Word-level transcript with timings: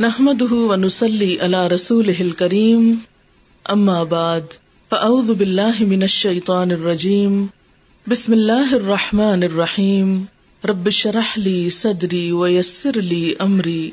نحمده 0.00 0.54
ونسلي 0.54 1.36
على 1.40 1.68
رسوله 1.68 2.14
الكريم. 2.20 2.94
اما 3.72 4.02
بعد 4.04 4.40
فاعوذ 4.90 5.34
بالله 5.34 5.84
من 5.84 6.02
الشيطان 6.02 6.70
الرجيم. 6.70 7.46
بسم 8.08 8.32
الله 8.32 8.74
الرحمن 8.74 9.42
الرحيم. 9.42 10.24
رب 10.64 10.86
اشرح 10.86 11.38
لي 11.38 11.68
صدري 11.68 12.30
ويسر 12.30 13.00
لي 13.00 13.32
امري 13.38 13.90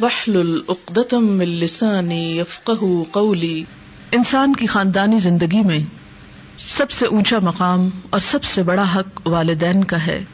واحلل 0.00 0.58
عقدة 0.68 1.18
من 1.18 1.48
لساني 1.48 2.38
يفقهوا 2.38 3.04
قولي. 3.10 3.62
انسان 4.12 4.56
کی 4.56 4.66
خاندانی 4.66 5.18
زندگی 5.18 5.62
میں 5.64 5.80
سب 6.58 6.90
سے 6.90 7.06
اونچا 7.06 7.38
مقام 7.38 7.88
اور 8.10 8.20
سب 8.20 8.44
سے 8.44 8.62
بڑا 8.62 8.94
حق 8.94 9.26
والدین 9.26 9.84
کا 9.84 10.06
ہے۔ 10.06 10.24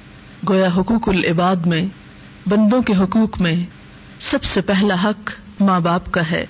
گویا 0.49 0.69
حقوق 0.77 1.09
العباد 1.09 1.57
میں، 1.57 1.87
بندوں 2.47 2.83
کے 2.83 2.93
حقوق 2.93 3.41
میں 3.41 3.82
سب 4.31 4.45
سے 4.45 4.61
پہلا 4.61 4.95
حق 5.05 5.31
ماں 5.61 5.81
باپ 5.81 6.13
کا 6.13 6.31
ہے۔ 6.31 6.45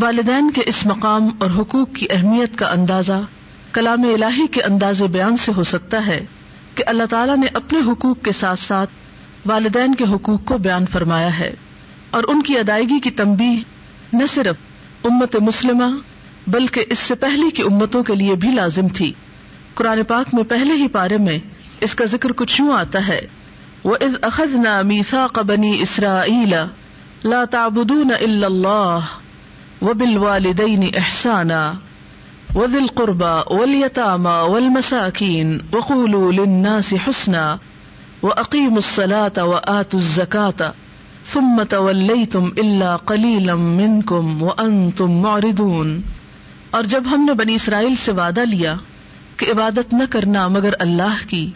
والدین 0.00 0.50
کے 0.50 0.62
اس 0.66 0.86
مقام 0.86 1.28
اور 1.38 1.50
حقوق 1.50 1.92
کی 1.94 2.06
اہمیت 2.10 2.58
کا 2.58 2.70
اندازہ 2.70 3.20
کلام 3.72 4.02
الہی 4.02 4.46
کے 4.46 4.62
انداز 4.62 5.02
بیان 5.02 5.36
سے 5.36 5.52
ہو 5.56 5.64
سکتا 5.64 6.06
ہے 6.06 6.24
کہ 6.74 6.84
اللہ 6.86 7.02
تعالیٰ 7.10 7.36
نے 7.36 7.46
اپنے 7.54 7.78
حقوق 7.86 8.22
کے 8.22 8.32
ساتھ 8.32 8.60
ساتھ 8.60 8.90
والدین 9.46 9.94
کے 9.94 10.04
حقوق 10.04 10.44
کو 10.44 10.58
بیان 10.58 10.86
فرمایا 10.86 11.38
ہے 11.38 11.54
اور 12.10 12.24
ان 12.28 12.42
کی 12.42 12.58
ادائیگی 12.58 13.00
کی 13.00 13.10
تمبی 13.10 13.62
نہ 14.12 14.24
صرف 14.34 14.56
امت 15.04 15.36
مسلمہ 15.36 15.96
بلکہ 16.46 16.84
اس 16.90 16.98
سے 16.98 17.14
پہلے 17.14 17.50
کی 17.50 17.62
امتوں 17.62 18.02
کے 18.02 18.14
لیے 18.14 18.34
بھی 18.34 18.50
لازم 18.50 18.88
تھی۔ 18.88 19.12
قرآن 19.74 20.02
پاک 20.02 20.34
میں 20.34 20.44
پہلے 20.44 20.74
ہی 20.74 20.88
پارے 20.88 21.18
میں 21.18 21.38
اس 21.80 21.94
کا 21.94 22.04
ذکر 22.04 22.32
کچھ 22.32 22.60
یوں 22.60 22.72
آتا 22.72 23.08
ہے 23.08 23.20
وہ 23.84 23.96
اخذ 24.22 24.54
نہ 24.54 24.82
میسا 24.82 25.26
قبنی 25.26 25.82
اسرا 25.82 26.22
لا 27.24 27.44
تعبدون 27.44 28.12
الا 28.12 28.46
الله 28.46 29.04
وبالوالدين 29.82 30.94
احسانا 30.94 31.76
وذي 32.54 32.78
القربى 32.78 33.42
واليتامى 33.50 34.30
والمساكين 34.30 35.60
وقولوا 35.72 36.32
للناس 36.32 36.94
حسنا 36.94 37.58
واقيموا 38.22 38.78
الصلاه 38.78 39.44
واتوا 39.44 40.00
الزكاه 40.00 40.72
ثم 41.26 41.62
توليتم 41.62 42.52
الا 42.58 42.96
قليلا 42.96 43.54
منكم 43.54 44.42
وانتم 44.42 45.22
معرضون 45.22 46.02
اور 46.70 46.82
جب 46.82 47.04
ہم 47.06 47.24
نے 47.24 47.34
بنی 47.34 47.54
اسرائیل 47.54 47.94
سے 47.96 48.12
وعدہ 48.12 48.40
لیا 48.40 48.74
کہ 49.36 49.50
عبادت 49.52 49.92
نہ 49.94 50.04
کرنا 50.10 50.48
مگر 50.48 50.74
اللہ 50.80 51.24
کی 51.28 51.48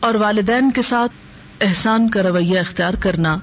اور 0.00 0.14
والدین 0.14 0.70
کے 0.70 0.82
ساتھ 0.82 1.12
احسان 1.60 2.08
کا 2.08 2.22
رویہ 2.22 2.58
اختیار 2.58 2.94
کرنا 2.94 3.36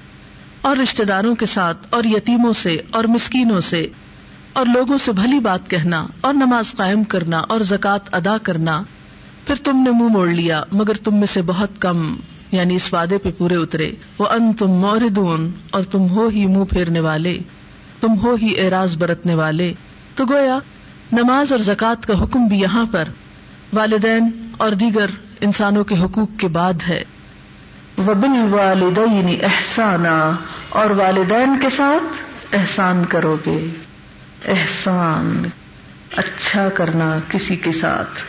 اور 0.64 0.76
رشتے 0.76 1.04
داروں 1.04 1.34
کے 1.34 1.46
ساتھ، 1.46 1.86
اور 1.90 2.04
یتیموں 2.04 2.52
سے، 2.52 2.76
اور 2.90 3.04
مسکینوں 3.04 3.60
سے، 3.60 3.86
اور 4.52 4.66
لوگوں 4.66 4.98
سے 4.98 5.12
بھلی 5.12 5.38
بات 5.38 5.70
کہنا، 5.70 6.06
اور 6.20 6.34
نماز 6.34 6.72
قائم 6.72 7.04
کرنا، 7.04 7.38
اور 7.38 7.60
زکوٰۃ 7.60 7.98
ادا 8.12 8.38
کرنا۔ 8.38 8.82
پھر 9.46 9.54
تم 9.64 9.76
نے 9.76 9.90
منہ 9.90 10.08
موڑ 10.08 10.28
لیا، 10.28 10.62
مگر 10.72 10.94
تم 10.94 11.16
میں 11.16 11.26
سے 11.26 11.42
بہت 11.42 11.70
کم 11.78 12.16
یعنی 12.52 12.76
اس 12.76 12.92
وعدے 12.92 13.18
پہ 13.18 13.30
پورے 13.38 13.56
اترے۔ 13.56 13.92
وہ 14.18 14.26
ان 14.26 14.52
تم 14.52 14.70
موردون 14.70 15.50
اور 15.70 15.82
تم 15.82 16.08
ہو 16.08 16.28
ہی 16.28 16.46
منہ 16.46 16.64
پھیرنے 16.64 17.00
والے، 17.00 17.38
تم 18.00 18.14
ہو 18.22 18.34
ہی 18.34 18.54
اعراض 18.58 18.96
برتنے 18.96 19.34
والے۔ 19.34 19.74
تو 20.14 20.24
گویا، 20.24 20.58
نماز 21.12 21.52
اور 21.52 21.60
زکوٰۃ 21.60 22.00
کا 22.06 22.22
حکم 22.22 22.46
بھی 22.46 22.60
یہاں 22.60 22.84
پر۔ 22.90 23.04
والدین 23.72 24.52
اور 24.56 24.70
دیگر 24.70 25.06
انسانوں 25.40 25.84
کے 25.84 25.94
حقوق 25.98 26.30
کے 26.38 26.48
بعد 26.48 26.74
ہے۔ 26.88 27.04
وبل 27.98 28.54
والدین 28.54 29.40
احسانہ 29.44 30.32
اور 30.68 30.90
والدین 30.90 31.60
کے 31.60 31.70
ساتھ 31.70 32.22
احسان 32.54 33.04
کرو 33.04 33.36
گے 33.46 33.66
احسان 34.44 35.48
اچھا 36.12 36.68
کرنا 36.68 37.18
کسی 37.28 37.56
کے 37.56 37.72
ساتھ۔ 37.72 38.22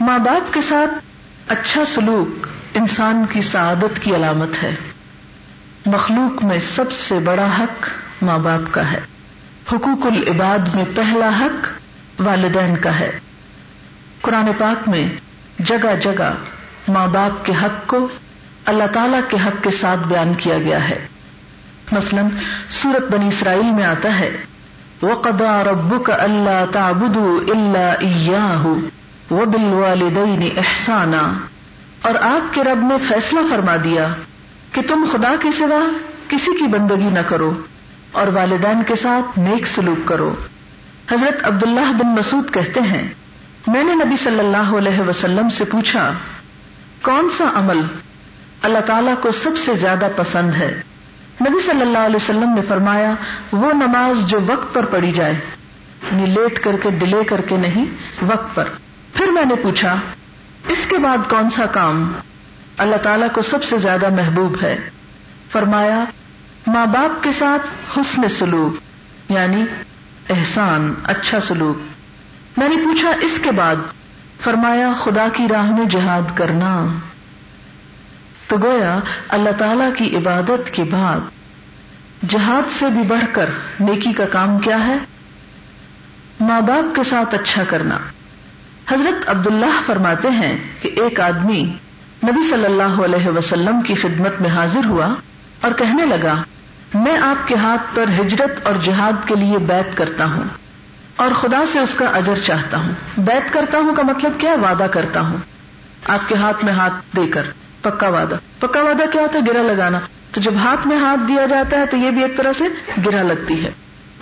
ماں 0.00 0.18
باپ 0.18 0.54
کے 0.54 0.62
ساتھ 0.62 0.90
اچھا 1.48 1.84
سلوک 1.84 2.46
انسان 2.74 3.24
کی 3.32 3.42
سعادت 3.42 4.00
کی 4.00 4.16
علامت 4.16 4.62
ہے۔ 4.62 4.74
مخلوق 5.86 6.44
میں 6.44 6.60
سب 6.60 6.92
سے 6.92 7.18
بڑا 7.18 7.48
حق 7.58 7.88
ماں 8.22 8.38
باپ 8.38 8.74
کا 8.74 8.92
ہے۔ 8.92 9.00
حقوق 9.72 10.06
العباد 10.06 10.74
میں 10.74 10.84
پہلا 10.94 11.30
حق 11.40 11.68
والدین 12.20 12.76
کا 12.76 13.00
ہے۔ 13.00 13.20
قرآن 14.20 14.46
پاک 14.58 14.88
میں 14.88 15.08
جگہ 15.58 16.00
جگہ 16.02 16.32
ماں 16.88 17.06
باپ 17.06 17.46
کے 17.46 17.52
حق 17.62 17.86
کو 17.86 18.08
اللہ 18.64 18.84
تعالی 18.92 19.16
کے 19.28 19.36
حق 19.46 19.64
کے 19.64 19.70
ساتھ 19.70 20.00
بیان 20.00 20.34
کیا 20.34 20.58
گیا 20.58 20.88
ہے۔ 20.88 21.06
مثلاً 21.92 22.26
سورت 22.70 23.12
بنی 23.12 23.28
اسرائیل 23.28 23.72
میں 23.72 23.84
آتا 23.84 24.20
ہے 24.20 24.36
وہ 25.02 25.14
قدا 25.14 25.64
رب 25.64 26.04
کا 26.04 26.14
اللہ 26.14 26.64
تابد 26.72 27.16
اللہ 27.50 28.66
وہ 29.30 29.44
بل 29.44 29.64
والدین 29.64 30.48
احسانہ 30.56 31.38
اور 32.02 32.14
آپ 32.20 32.54
کے 32.54 32.64
رب 32.64 32.82
نے 32.82 32.94
فیصلہ 33.08 33.40
فرما 33.50 33.76
دیا 33.84 34.08
کہ 34.72 34.82
تم 34.88 35.04
خدا 35.12 35.34
کے 35.40 35.48
سوا 35.58 35.80
کسی 36.28 36.50
کی 36.58 36.66
بندگی 36.66 37.10
نہ 37.10 37.18
کرو 37.18 37.52
اور 38.12 38.26
والدین 38.26 38.82
کے 38.86 38.96
ساتھ 38.96 39.38
نیک 39.38 39.66
سلوک 39.66 40.08
کرو۔ 40.08 40.34
حضرت 41.12 41.44
عبداللہ 41.44 41.92
بن 41.92 42.08
مسعود 42.08 42.54
کہتے 42.54 42.80
ہیں، 42.80 43.08
میں 43.66 43.84
نے 43.84 43.94
نبی 43.94 44.16
صلی 44.16 44.38
اللہ 44.38 44.76
علیہ 44.78 45.00
وسلم 45.00 45.50
سے 45.50 45.64
پوچھا، 45.64 46.12
کون 47.02 47.28
سا 47.36 47.44
عمل 47.54 47.80
اللہ 48.62 48.78
تعالیٰ 48.78 49.14
کو 49.20 49.32
سب 49.32 49.50
سے 49.64 49.74
زیادہ 49.74 50.08
پسند 50.16 50.54
ہے۔ 50.54 50.82
نبی 51.40 51.66
صلی 51.66 51.80
اللہ 51.80 51.98
علیہ 51.98 52.16
وسلم 52.16 52.52
نے 52.54 52.60
فرمایا، 52.68 53.14
وہ 53.52 53.72
نماز 53.72 54.26
جو 54.26 54.40
وقت 54.46 54.74
پر 54.74 54.84
پڑھی 54.84 55.12
جائے 55.12 55.32
یعنی 55.32 56.26
لیٹ 56.26 56.64
کر 56.64 56.76
کے، 56.82 56.90
ڈیلے 56.90 57.24
کر 57.24 57.40
کے 57.40 57.56
نہیں، 57.56 57.84
وقت 58.22 58.54
پر۔ 58.54 58.68
پھر 59.14 59.26
میں 59.26 59.44
نے 59.44 59.54
پوچھا، 59.54 60.00
اس 60.68 60.86
کے 60.88 60.98
بعد 60.98 61.30
کون 61.30 61.50
سا 61.50 61.66
کام؟ 61.66 62.12
اللہ 62.78 62.96
تعالیٰ 62.96 63.28
کو 63.32 63.42
سب 63.42 63.64
سے 63.64 63.78
زیادہ 63.78 64.08
محبوب 64.08 64.56
ہے۔ 64.62 64.78
فرمایا، 65.52 66.04
ماں 66.66 66.86
باپ 66.86 67.22
کے 67.22 67.32
ساتھ 67.32 67.98
حسن 67.98 68.28
سلوک 68.28 68.80
یعنی 69.32 69.64
احسان 70.30 70.94
اچھا 71.04 71.40
سلوک۔ 71.40 71.78
میں 72.58 72.68
نے 72.68 72.76
پوچھا، 72.76 73.12
اس 73.20 73.40
کے 73.42 73.50
بعد؟ 73.50 73.76
فرمایا، 74.40 74.92
خدا 75.00 75.26
کی 75.32 75.48
راہ 75.50 75.70
میں 75.70 75.84
جہاد 75.84 76.36
کرنا۔ 76.36 76.86
تو 78.48 78.56
گویا 78.62 78.98
اللہ 79.28 79.50
تعالی 79.58 79.84
کی 79.96 80.16
عبادت 80.16 80.70
کے 80.70 80.84
بعد 80.84 81.20
جہاد 82.28 82.70
سے 82.70 82.86
بھی 82.86 83.02
بڑھ 83.02 83.24
کر 83.32 83.50
نیکی 83.80 84.12
کا 84.12 84.24
کام 84.32 84.58
کیا 84.58 84.86
ہے؟ 84.86 84.96
ماں 86.40 86.60
باپ 86.60 86.94
کے 86.94 87.02
ساتھ 87.04 87.34
اچھا 87.34 87.64
کرنا۔ 87.64 87.98
حضرت 88.88 89.28
عبداللہ 89.28 89.80
فرماتے 89.86 90.30
ہیں 90.30 90.58
کہ 90.82 90.90
ایک 90.96 91.20
آدمی 91.20 91.62
نبی 92.24 92.48
صلی 92.50 92.64
اللہ 92.64 93.04
علیہ 93.04 93.28
وسلم 93.28 93.80
کی 93.80 93.94
خدمت 93.94 94.40
میں 94.40 94.50
حاضر 94.50 94.84
ہوا 94.84 95.14
اور 95.60 95.72
کہنے 95.72 96.06
لگا، 96.06 96.42
میں 96.94 97.18
آپ 97.18 97.48
کے 97.48 97.54
ہاتھ 97.54 97.96
پر 97.96 98.04
ہجرت 98.20 98.66
اور 98.66 98.74
جہاد 98.82 99.28
کے 99.28 99.34
لیے 99.34 99.58
بیت 99.58 99.96
کرتا 99.96 100.24
ہوں 100.24 100.42
اور 101.16 101.34
خدا 101.34 101.64
سے 101.72 101.78
اس 101.78 101.94
کا 101.94 102.04
اجر 102.04 102.34
چاہتا 102.44 102.78
ہوں۔ 102.78 102.92
بیت 103.18 103.52
کرتا 103.52 103.78
ہوں 103.78 103.94
کا 103.94 104.02
مطلب 104.02 104.32
کیا؟ 104.38 104.54
وعدہ 104.62 104.86
کرتا 104.90 105.20
ہوں۔ 105.20 105.36
آپ 106.04 106.28
کے 106.28 106.34
ہاتھ 106.34 106.64
میں 106.64 106.72
ہاتھ 106.72 107.16
دے 107.16 107.26
کر۔ 107.26 107.42
پکا 107.82 108.08
وعدہ۔ 108.08 108.34
پکا 108.58 108.80
وعدہ 108.80 109.02
کیا 109.12 109.22
ہوتا 109.22 109.38
ہے؟ 109.38 109.52
گرا 109.52 109.72
لگانا۔ 109.72 110.00
تو 110.32 110.40
جب 110.40 110.54
ہاتھ 110.56 110.86
میں 110.86 110.98
ہاتھ 110.98 111.20
دیا 111.28 111.46
جاتا 111.46 111.78
ہے 111.78 111.86
تو 111.86 111.96
یہ 111.96 112.10
بھی 112.10 112.22
ایک 112.22 112.36
طرح 112.36 112.52
سے 112.58 112.64
گرا 113.06 113.22
لگتی 113.22 113.64
ہے۔ 113.64 113.70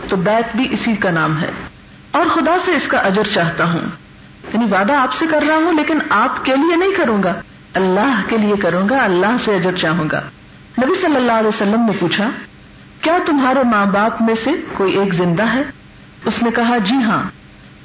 تو 0.09 0.17
بیت 0.17 0.57
بھی 0.57 0.69
اسی 0.71 0.97
کا 0.97 1.11
نام 1.11 1.41
ہے۔ 1.41 1.51
اور 2.11 2.27
خدا 2.27 2.57
سے 2.65 2.75
اس 2.75 2.89
کا 2.89 2.99
اجر 2.99 3.23
چاہتا 3.35 3.65
ہوں۔ 3.65 3.81
یعنی 4.53 4.65
وعدہ 4.65 4.93
آپ 4.93 5.15
سے 5.15 5.27
کر 5.31 5.45
رہا 5.49 5.57
ہوں، 5.57 5.73
لیکن 5.73 5.99
آپ 6.11 6.45
کے 6.45 6.57
لیے 6.57 6.77
نہیں 6.77 6.95
کروں 6.97 7.23
گا۔ 7.23 7.33
اللہ 7.75 8.21
کے 8.29 8.39
لیے 8.39 8.57
کروں 8.57 8.89
گا، 8.89 9.05
اللہ 9.05 9.37
سے 9.45 9.57
اجر 9.57 9.73
چاہوں 9.73 10.05
گا۔ 10.13 10.21
نبی 10.85 10.95
صلی 10.95 11.17
اللہ 11.17 11.33
علیہ 11.33 11.49
وسلم 11.49 11.81
نے 11.81 11.93
پوچھا، 12.01 12.31
کیا 13.01 13.19
تمہارے 13.27 13.63
ماں 13.63 13.87
باپ 13.87 14.23
میں 14.23 14.35
سے 14.35 14.51
کوئی 14.73 14.99
ایک 14.99 15.15
زندہ 15.15 15.43
ہے؟ 15.43 15.63
اس 16.25 16.43
نے 16.43 16.51
کہا 16.51 16.79
جی 16.79 16.95
ہاں 16.95 17.23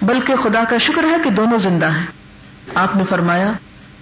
بلکہ 0.02 0.36
خدا 0.36 0.64
کا 0.70 0.78
شکر 0.78 1.04
ہے 1.04 1.16
کہ 1.24 1.30
دونوں 1.30 1.58
زندہ 1.58 1.92
ہیں۔ 1.92 2.06
آپ 2.76 2.96
نے 2.96 3.04
فرمایا 3.10 3.52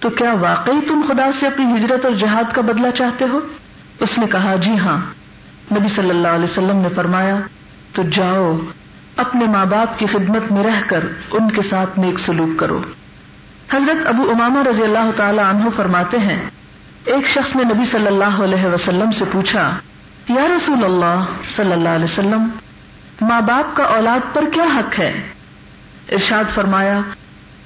تو 0.04 0.10
کیا 0.10 0.32
واقعی 0.40 0.80
تم 0.88 1.02
خدا 1.08 1.30
سے 1.38 1.46
اپنی 1.46 1.76
ہجرت 1.76 2.04
اور 2.04 2.12
جہاد 2.12 2.52
کا 2.52 2.60
بدلہ 2.60 2.90
چاہتے 2.94 3.24
ہو؟ 3.32 3.40
اس 4.00 4.18
نے 4.18 4.26
کہا 4.26 4.56
جی 4.56 4.78
ہاں۔ 4.78 4.96
نبی 5.72 5.88
صلی 5.88 6.10
اللہ 6.10 6.28
علیہ 6.28 6.44
وسلم 6.44 6.76
نے 6.76 6.88
فرمایا، 6.88 7.36
تو 7.92 8.02
جاؤ، 8.10 8.58
اپنے 9.16 9.44
ماں 9.44 9.66
باپ 9.66 9.98
کی 9.98 10.06
خدمت 10.06 10.52
میں 10.52 10.64
رہ 10.64 10.82
کر 10.86 11.04
ان 11.30 11.50
کے 11.50 11.62
ساتھ 11.62 11.98
نیک 11.98 12.18
سلوک 12.18 12.58
کرو۔ 12.58 12.80
حضرت 13.72 14.06
ابو 14.06 14.30
امامہ 14.30 14.68
رضی 14.68 14.82
اللہ 14.82 15.10
تعالی 15.16 15.42
عنہ 15.50 15.70
فرماتے 15.76 16.18
ہیں، 16.18 16.48
ایک 17.04 17.26
شخص 17.26 17.56
نے 17.56 17.62
نبی 17.64 17.84
صلی 17.84 18.06
اللہ 18.06 18.42
علیہ 18.44 18.66
وسلم 18.66 19.12
سے 19.12 19.24
پوچھا، 19.32 19.78
یا 20.28 20.46
رسول 20.56 20.84
اللہ 20.84 21.24
صلی 21.56 21.72
اللہ 21.72 21.88
علیہ 21.88 22.04
وسلم، 22.04 22.48
ماں 23.20 23.40
باپ 23.40 23.76
کا 23.76 23.84
اولاد 23.84 24.34
پر 24.34 24.44
کیا 24.52 24.64
حق 24.64 24.98
ہے؟ 24.98 25.12
ارشاد 26.12 26.44
فرمایا 26.54 27.00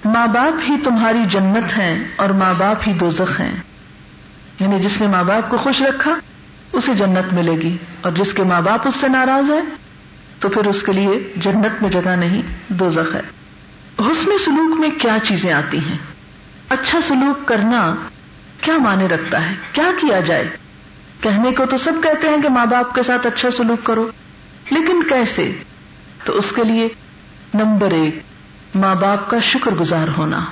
ماں 0.04 0.26
باپ 0.26 0.60
ہی 0.68 0.76
تمہاری 0.84 1.18
جنت 1.30 1.78
ہیں 1.78 2.04
اور 2.16 2.28
ماں 2.28 2.54
باپ 2.58 2.88
ہی 2.88 2.92
دوزخ 2.92 3.40
ہیں۔ 3.40 3.56
یعنی 4.60 4.78
جس 4.78 5.00
نے 5.00 5.06
ماں 5.06 5.24
باپ 5.24 5.50
کو 5.50 5.56
خوش 5.56 5.82
رکھا، 5.82 6.18
اسے 6.72 6.94
جنت 6.94 7.32
ملے 7.32 7.52
گی۔ 7.52 7.76
اور 8.00 8.12
جس 8.12 8.32
کے 8.32 8.42
ماں 8.42 8.60
باپ 8.60 8.88
اس 8.88 8.94
سے 8.94 9.08
ناراض 9.08 9.50
ہے 9.50 9.60
تو 10.40 10.48
پھر 10.48 10.66
اس 10.66 10.82
کے 10.82 10.92
لیے 10.92 11.32
جنت 11.36 11.82
میں 11.82 11.90
جگہ 11.90 12.16
نہیں 12.16 12.42
دو 12.68 12.88
ہے۔ 13.14 13.20
حسن 13.98 14.38
سلوک 14.44 14.80
میں 14.80 14.88
کیا 14.88 15.16
چیزیں 15.22 15.52
آتی 15.52 15.78
ہیں؟ 15.78 15.98
اچھا 16.68 16.98
سلوک 17.08 17.48
کرنا 17.48 17.94
کیا 18.60 18.78
مانے 18.78 19.06
رکھتا 19.06 19.50
ہے؟ 19.50 19.54
کیا 19.72 19.90
کیا 20.00 20.20
جائے؟ 20.20 20.48
کہنے 21.20 21.50
کو 21.52 21.66
تو 21.66 21.78
سب 21.78 21.92
کہتے 22.02 22.28
ہیں 22.28 22.42
کہ 22.42 22.48
ماں 22.48 22.66
باپ 22.66 22.94
کے 22.94 23.02
ساتھ 23.02 23.26
اچھا 23.26 23.48
سلوک 23.56 23.86
کرو، 23.86 24.08
لیکن 24.70 25.02
کیسے؟ 25.02 25.52
تو 26.24 26.32
اس 26.32 26.52
کے 26.56 26.64
لیے 26.64 26.88
نمبر 27.54 27.90
ایک 27.90 28.18
ماں 28.78 28.94
باپ 28.94 29.30
کا 29.30 29.38
شکر 29.40 29.70
گزار 29.70 30.08
ہونا۔ 30.16 30.44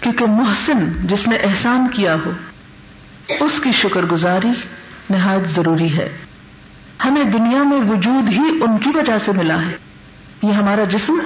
کیونکہ 0.00 0.26
محسن 0.26 1.06
جس 1.06 1.28
نے 1.28 1.36
احسان 1.36 1.86
کیا 1.92 2.16
ہو، 2.26 2.30
اس 3.40 3.60
کی 3.60 3.72
شکر 3.72 4.02
گزاری 4.02 4.48
نہایت 5.10 5.48
ضروری 5.48 5.98
ہے۔ 5.98 6.18
ہمیں 7.04 7.24
دنیا 7.24 7.62
میں 7.62 7.80
وجود 7.90 8.28
ہی 8.28 8.42
ان 8.60 8.78
کی 8.78 8.90
وجہ 8.94 9.18
سے 9.24 9.32
ملا 9.32 9.62
ہے۔ 9.62 9.76
یہ 10.42 10.52
ہمارا 10.52 10.84
جسم 10.84 11.18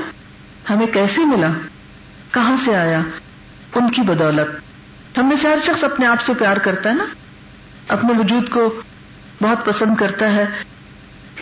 ہمیں 0.71 0.87
کیسے 0.87 1.25
ملا؟ 1.25 1.49
کہاں 2.31 2.57
سے 2.65 2.77
آیا؟ 2.77 3.01
ان 3.75 3.93
کی 3.93 4.03
بدولت۔ 4.03 4.61
ہم 5.19 5.29
میں 5.29 5.37
سے 5.37 5.49
ہر 5.49 5.59
شخص 5.67 5.85
اپنے 5.85 6.07
آپ 6.07 6.23
سے 6.23 6.35
پیار 6.35 6.57
کرتا 6.57 6.89
ہے 6.89 6.95
نا؟ 6.95 7.05
اپنے 7.89 8.13
وجود 8.19 8.49
کو 8.49 8.83
بہت 9.43 9.67
پسند 9.67 9.97
کرتا 9.97 10.33
ہے۔ 10.33 10.45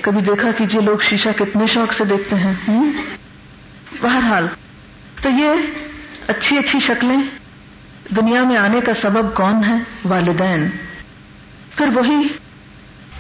کبھی 0.01 0.21
دیکھا 0.21 0.49
کیجیے 0.57 0.81
لوگ 0.81 0.99
شیشہ 0.99 1.29
کتنے 1.37 1.67
شوق 1.67 1.93
سے 1.93 2.05
دیکھتے 2.05 2.37
ہیں۔ 2.37 2.55
بہرحال 4.03 4.47
تو 5.23 5.29
یہ 5.29 5.49
اچھی 6.27 6.59
اچھی 6.59 6.81
شکلیں 6.81 7.23
دنیا 8.17 8.45
میں 8.45 8.57
آنے 8.57 8.81
کا 8.81 8.95
سبب 8.95 9.35
کون 9.35 9.65
ہے 9.65 9.75
والدین۔ 10.05 10.69
پھر 11.77 11.87
وہی 11.95 12.29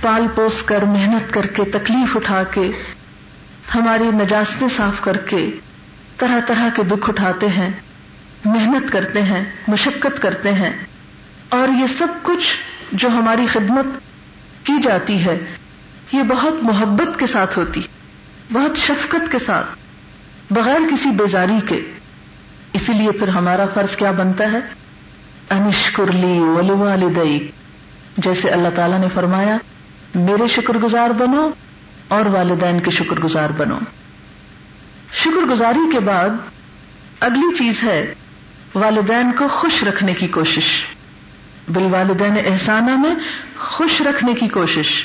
پال 0.00 0.26
پوس 0.34 0.62
کر، 0.62 0.82
محنت 0.82 1.34
کر 1.34 1.46
کے، 1.46 1.64
تکلیف 1.64 2.16
اٹھا 2.16 2.42
کے، 2.42 2.70
ہماری 3.74 4.04
نجاستیں 4.04 4.68
صاف 4.68 5.00
کر 5.00 5.16
کے، 5.16 5.50
طرح 6.16 6.40
طرح 6.46 6.68
کے 6.76 6.82
دکھ 6.82 7.10
اٹھاتے 7.10 7.48
ہیں، 7.48 7.70
محنت 8.44 8.92
کرتے 8.92 9.22
ہیں، 9.22 9.44
مشقت 9.68 10.22
کرتے 10.22 10.52
ہیں۔ 10.52 10.70
اور 11.48 11.68
یہ 11.68 11.86
سب 11.98 12.06
کچھ 12.22 12.58
جو 12.92 13.08
ہماری 13.08 13.46
خدمت 13.46 13.86
کی 14.66 14.72
جاتی 14.82 15.24
ہے، 15.24 15.38
یہ 16.12 16.22
بہت 16.22 16.54
محبت 16.62 17.18
کے 17.18 17.26
ساتھ 17.26 17.58
ہوتی، 17.58 17.82
بہت 18.52 18.78
شفقت 18.78 19.32
کے 19.32 19.38
ساتھ۔ 19.38 19.87
بغیر 20.50 20.76
کسی 20.90 21.10
بیزاری 21.10 21.60
کے۔ 21.68 21.90
اسی 22.72 22.92
لیے 22.92 23.12
پھر 23.12 23.28
ہمارا 23.28 23.64
فرض 23.74 23.96
کیا 23.96 24.10
بنتا 24.10 24.44
ہے؟ 24.52 24.58
انشکرلی 25.50 26.38
والدئی 26.68 27.50
جیسے 28.16 28.48
اللہ 28.48 28.68
تعالیٰ 28.74 28.98
نے 28.98 29.06
فرمایا، 29.14 29.56
میرے 30.14 30.46
شکر 30.46 30.76
گزار 30.76 31.10
بنو 31.10 31.50
اور 32.08 32.26
والدین 32.26 32.80
کے 32.80 32.90
شکر 32.90 33.20
گزار 33.20 33.50
بنو۔ 33.50 33.78
شکر 35.12 35.46
گزاری 35.50 35.92
کے 35.92 36.00
بعد 36.00 36.30
اگلی 37.20 37.54
چیز 37.58 37.82
ہے، 37.82 38.14
والدین 38.74 39.32
کو 39.38 39.48
خوش 39.48 39.84
رکھنے 39.84 40.14
کی 40.14 40.28
کوشش۔ 40.28 40.86
بال 41.68 41.94
والدین 41.94 42.34
احسانہ 42.46 42.96
میں 42.96 43.14
خوش 43.58 44.00
رکھنے 44.00 44.34
کی 44.34 44.48
کوشش۔ 44.48 45.04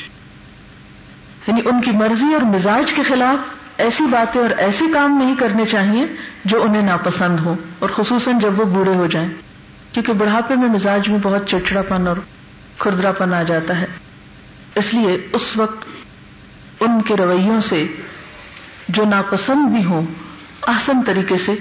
یعنی 1.48 1.62
ان 1.66 1.82
کی 1.82 1.92
مرضی 1.92 2.34
اور 2.34 2.42
مزاج 2.42 2.94
کے 2.94 3.04
خلاف 3.04 3.63
ایسی 3.78 4.06
باتیں 4.06 4.42
اور 4.42 4.50
ایسے 4.58 4.86
کام 4.94 5.18
نہیں 5.18 5.36
کرنے 5.36 5.66
چاہیے 5.66 6.06
جو 6.46 6.64
انہیں 6.64 6.82
ناپسند 6.82 7.40
ہو 7.40 7.56
اور 7.80 7.90
خصوصاً 7.90 8.40
جب 8.40 8.60
وہ 8.60 8.66
بوڑھے 8.66 8.96
ہو 8.96 9.08
جائیں۔ 9.08 9.30
کیونکہ 9.92 10.14
بڑھاپے 10.14 10.56
میں 10.56 10.68
مزاج 10.68 11.10
میں 11.10 11.20
بہت 11.22 11.50
چڑچڑا 11.50 11.82
پن 11.82 12.08
اور 12.08 12.16
کھردرا 12.80 13.12
پن 13.12 13.34
آ 13.34 13.44
جاتا 13.44 13.78
ہے۔ 13.78 13.86
اس 14.76 14.94
لیے 14.94 15.28
اس 15.34 15.58
وقت 15.58 15.86
ان 16.80 17.02
کے 17.02 17.16
رویوں 17.16 17.62
سے 17.62 17.88
جو 18.90 19.06
ناپسند 19.06 19.68
بھی 19.68 19.86
ہوں 19.86 20.06
آسن 20.62 21.02
طریقے 21.06 21.38
سے 21.38 21.56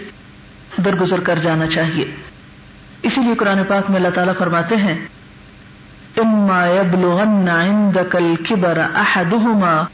درگزر 0.85 1.21
کر 1.21 1.39
جانا 1.43 1.67
چاہیے۔ 1.67 2.17
اسی 3.03 3.21
لیے 3.21 3.35
قرآن 3.35 3.59
پاک 3.69 3.91
میں 3.91 3.97
اللہ 3.97 4.09
تعالیٰ 4.15 4.35
فرماتے 4.39 4.77
ہیں، 4.77 4.99
اما 6.17 6.67
يبلغن 6.67 7.49
عندك 7.49 8.17
الكبر 8.17 8.79
احدهما 8.79 9.85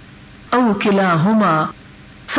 او 0.51 0.75
كلاهما 0.75 1.65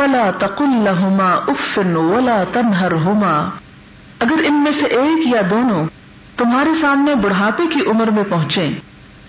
فلا 0.00 0.30
تقل 0.38 0.70
لهما 0.84 1.32
اف 1.48 1.78
ولا 1.78 2.44
تنهرهما۔ 2.52 3.48
اگر 4.18 4.44
ان 4.44 4.54
میں 4.54 4.72
سے 4.72 4.86
ایک 4.86 5.26
یا 5.26 5.40
دونوں 5.50 5.86
تمہارے 6.36 6.74
سامنے 6.74 7.14
بڑھاپے 7.14 7.62
کی 7.66 7.80
عمر 7.90 8.10
میں 8.10 8.22
پہنچے، 8.28 8.68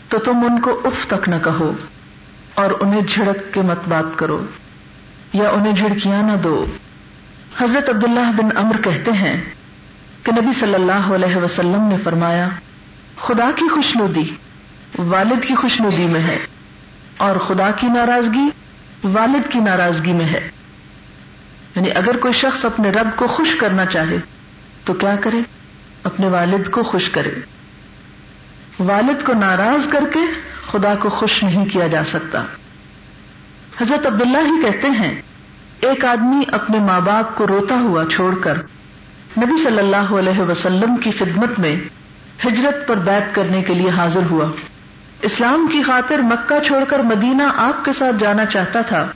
تو 0.09 0.19
تم 0.19 0.37
ان 0.49 0.61
کو 0.61 0.81
اف 0.83 1.07
تک 1.07 1.29
نہ 1.29 1.35
کہو 1.43 1.71
اور 2.53 2.69
انہیں 2.79 3.01
جھڑک 3.01 3.53
کے 3.53 3.61
مت 3.61 3.89
بات 3.89 4.19
کرو 4.19 4.45
یا 5.33 5.49
انہیں 5.49 5.73
جھڑکیاں 5.73 6.23
نہ 6.23 6.31
دو۔ 6.43 6.65
حضرت 7.57 7.89
عبداللہ 7.89 8.31
بن 8.37 8.57
امر 8.57 8.81
کہتے 8.81 9.11
ہیں 9.11 9.41
کہ 10.23 10.31
نبی 10.31 10.53
صلی 10.59 10.75
اللہ 10.75 11.13
علیہ 11.15 11.35
وسلم 11.35 11.81
نے 11.81 11.97
فرمایا، 12.03 12.49
خدا 13.21 13.49
کی 13.55 13.69
خوش 13.69 13.95
ندی 13.95 14.29
والد 14.99 15.45
کی 15.45 15.55
خوش 15.55 15.81
ندی 15.81 16.05
میں 16.05 16.21
ہے 16.21 16.39
اور 17.17 17.35
خدا 17.35 17.71
کی 17.71 17.87
ناراضگی 17.87 18.49
والد 19.03 19.51
کی 19.51 19.59
ناراضگی 19.59 20.13
میں 20.13 20.25
ہے۔ 20.25 20.49
یعنی 21.75 21.91
اگر 21.91 22.17
کوئی 22.17 22.33
شخص 22.33 22.65
اپنے 22.65 22.89
رب 22.89 23.09
کو 23.15 23.27
خوش 23.27 23.55
کرنا 23.55 23.85
چاہے، 23.85 24.17
تو 24.85 24.93
کیا 24.93 25.15
کرے؟ 25.21 25.39
اپنے 26.03 26.27
والد 26.27 26.69
کو 26.69 26.83
خوش 26.83 27.09
کرے۔ 27.09 27.31
والد 28.79 29.25
کو 29.25 29.33
ناراض 29.33 29.87
کر 29.87 30.03
کے 30.13 30.19
خدا 30.71 30.95
کو 30.95 31.09
خوش 31.09 31.43
نہیں 31.43 31.65
کیا 31.65 31.87
جا 31.87 32.03
سکتا۔ 32.05 32.43
حضرت 33.81 34.05
عبداللہ 34.05 34.37
ہی 34.37 34.61
کہتے 34.61 34.87
ہیں، 34.87 35.21
ایک 35.79 36.05
آدمی 36.05 36.43
اپنے 36.51 36.79
ماں 36.79 36.99
باپ 36.99 37.35
کو 37.35 37.47
روتا 37.47 37.75
ہوا 37.75 38.03
چھوڑ 38.11 38.35
کر 38.35 38.57
نبی 39.37 39.63
صلی 39.63 39.79
اللہ 39.79 40.13
علیہ 40.13 40.39
وسلم 40.39 40.97
کی 40.97 41.11
خدمت 41.11 41.59
میں 41.59 41.75
ہجرت 42.45 42.87
پر 42.87 42.97
بیت 42.97 43.35
کرنے 43.35 43.61
کے 43.61 43.73
لیے 43.73 43.89
حاضر 43.89 44.21
ہوا۔ 44.29 44.45
اسلام 45.21 45.67
کی 45.71 45.83
خاطر 45.83 46.19
مکہ 46.19 46.63
چھوڑ 46.63 46.83
کر 46.87 46.99
مدینہ 46.99 47.43
آپ 47.55 47.85
کے 47.85 47.91
ساتھ 47.93 48.15
جانا 48.19 48.45
چاہتا 48.45 48.81
تھا۔ 48.81 49.07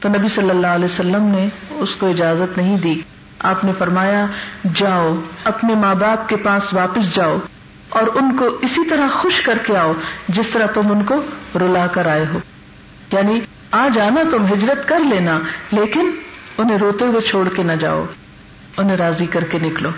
تو 0.00 0.08
نبی 0.08 0.28
صلی 0.28 0.50
اللہ 0.50 0.66
علیہ 0.66 0.84
وسلم 0.84 1.22
نے 1.22 1.48
اس 1.70 1.96
کو 1.96 2.10
اجازت 2.10 2.58
نہیں 2.58 2.76
دی۔ 2.76 3.00
آپ 3.38 3.64
نے 3.64 3.72
فرمایا، 3.78 4.26
جاؤ، 4.74 5.14
اپنے 5.44 5.74
ماں 5.74 5.94
باپ 5.94 6.28
کے 6.28 6.36
پاس 6.36 6.74
واپس 6.74 7.14
جاؤ 7.14 7.38
اور 7.88 8.02
ان 8.14 8.36
کو 8.36 8.58
اسی 8.62 8.88
طرح 8.88 9.06
خوش 9.12 9.40
کر 9.40 9.58
کے 9.66 9.76
آؤ 9.76 9.92
جس 10.28 10.48
طرح 10.48 10.66
تم 10.66 10.92
ان 10.92 11.04
کو 11.04 11.14
رلا 11.58 11.86
کر 11.86 12.06
آئے 12.06 12.24
ہو۔ 12.34 12.38
یعنی 13.12 13.40
آ 13.70 13.88
جانا 13.94 14.20
تم، 14.30 14.46
ہجرت 14.46 14.88
کر 14.88 14.98
لینا، 14.98 15.38
لیکن 15.70 16.10
انہیں 16.58 16.78
روتے 16.78 17.04
ہوئے 17.04 17.20
چھوڑ 17.20 17.48
کے 17.48 17.62
نہ 17.62 17.72
جاؤ، 17.72 18.04
انہیں 18.76 18.96
راضی 18.96 19.26
کر 19.26 19.44
کے 19.44 19.58
نکلو۔ 19.58 19.88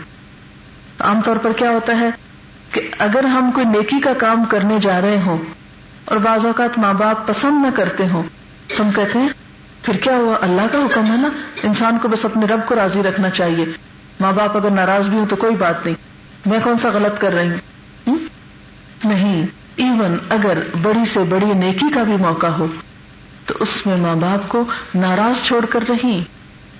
عام 1.00 1.20
طور 1.20 1.36
پر 1.36 1.52
کیا 1.52 1.70
ہوتا 1.70 2.00
ہے 2.00 2.10
کہ 2.72 2.80
اگر 2.98 3.24
ہم 3.24 3.50
کوئی 3.50 3.66
نیکی 3.66 4.00
کا 4.00 4.12
کام 4.12 4.44
کرنے 4.44 4.78
جا 4.80 5.00
رہے 5.00 5.18
ہوں 5.18 5.38
اور 6.04 6.16
بعض 6.16 6.46
اوقات 6.46 6.78
ماں 6.78 6.92
باپ 6.92 7.26
پسند 7.26 7.64
نہ 7.64 7.70
کرتے 7.74 8.08
ہوں 8.08 8.22
ہم 8.80 8.90
کہتے 8.90 9.18
ہیں 9.18 9.28
پھر 9.82 9.96
کیا 9.96 10.16
ہوا؟ 10.16 10.36
اللہ 10.40 10.60
کا 10.72 10.78
حکم 10.78 11.04
ہے 11.06 11.16
نا؟ 11.16 11.28
انسان 11.62 11.98
کو 11.98 12.08
بس 12.08 12.24
اپنے 12.24 12.46
رب 12.46 12.60
کو 12.66 12.74
راضی 12.74 13.02
رکھنا 13.02 13.30
چاہیے۔ 13.30 13.64
ماں 14.20 14.32
باپ 14.32 14.56
اگر 14.56 14.70
ناراض 14.70 15.08
بھی 15.08 15.18
ہوں 15.18 15.26
تو 15.26 15.36
کوئی 15.36 15.56
بات 15.56 15.84
نہیں۔ 15.84 15.94
میں 16.46 16.58
کون 16.64 16.78
سا 16.78 16.88
غلط 16.88 17.20
کر 17.20 17.32
رہی 17.32 17.50
ہوں؟ 17.50 18.16
نہیں۔ 19.04 19.46
ایون 19.76 20.16
اگر 20.28 20.58
بڑی 20.82 21.04
سے 21.04 21.20
بڑی 21.20 21.46
نیکی 21.46 21.92
کا 21.94 22.02
بھی 22.02 22.16
موقع 22.16 22.46
ہو، 22.46 22.66
تو 23.46 23.54
اس 23.60 23.86
میں 23.86 23.96
ماں 23.96 24.16
باپ 24.16 24.48
کو 24.48 24.64
ناراض 24.94 25.46
چھوڑ 25.46 25.66
کر 25.66 25.80
رہی 25.88 26.24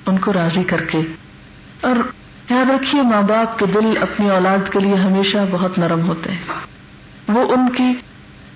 ان 0.06 0.18
کو 0.18 0.32
راضی 0.32 0.62
کر 0.62 0.80
کے۔ 0.82 0.98
اور 1.80 1.96
یاد 2.50 2.70
رکھیے، 2.70 3.02
ماں 3.02 3.22
باپ 3.22 3.58
کے 3.58 3.66
دل 3.66 3.98
اپنی 4.00 4.30
اولاد 4.30 4.72
کے 4.72 4.78
لیے 4.78 4.94
ہمیشہ 4.94 5.38
بہت 5.50 5.78
نرم 5.78 6.08
ہوتے 6.08 6.30
ہیں۔ 6.30 6.40
وہ 7.28 7.52
ان 7.52 7.68
کی 7.68 7.92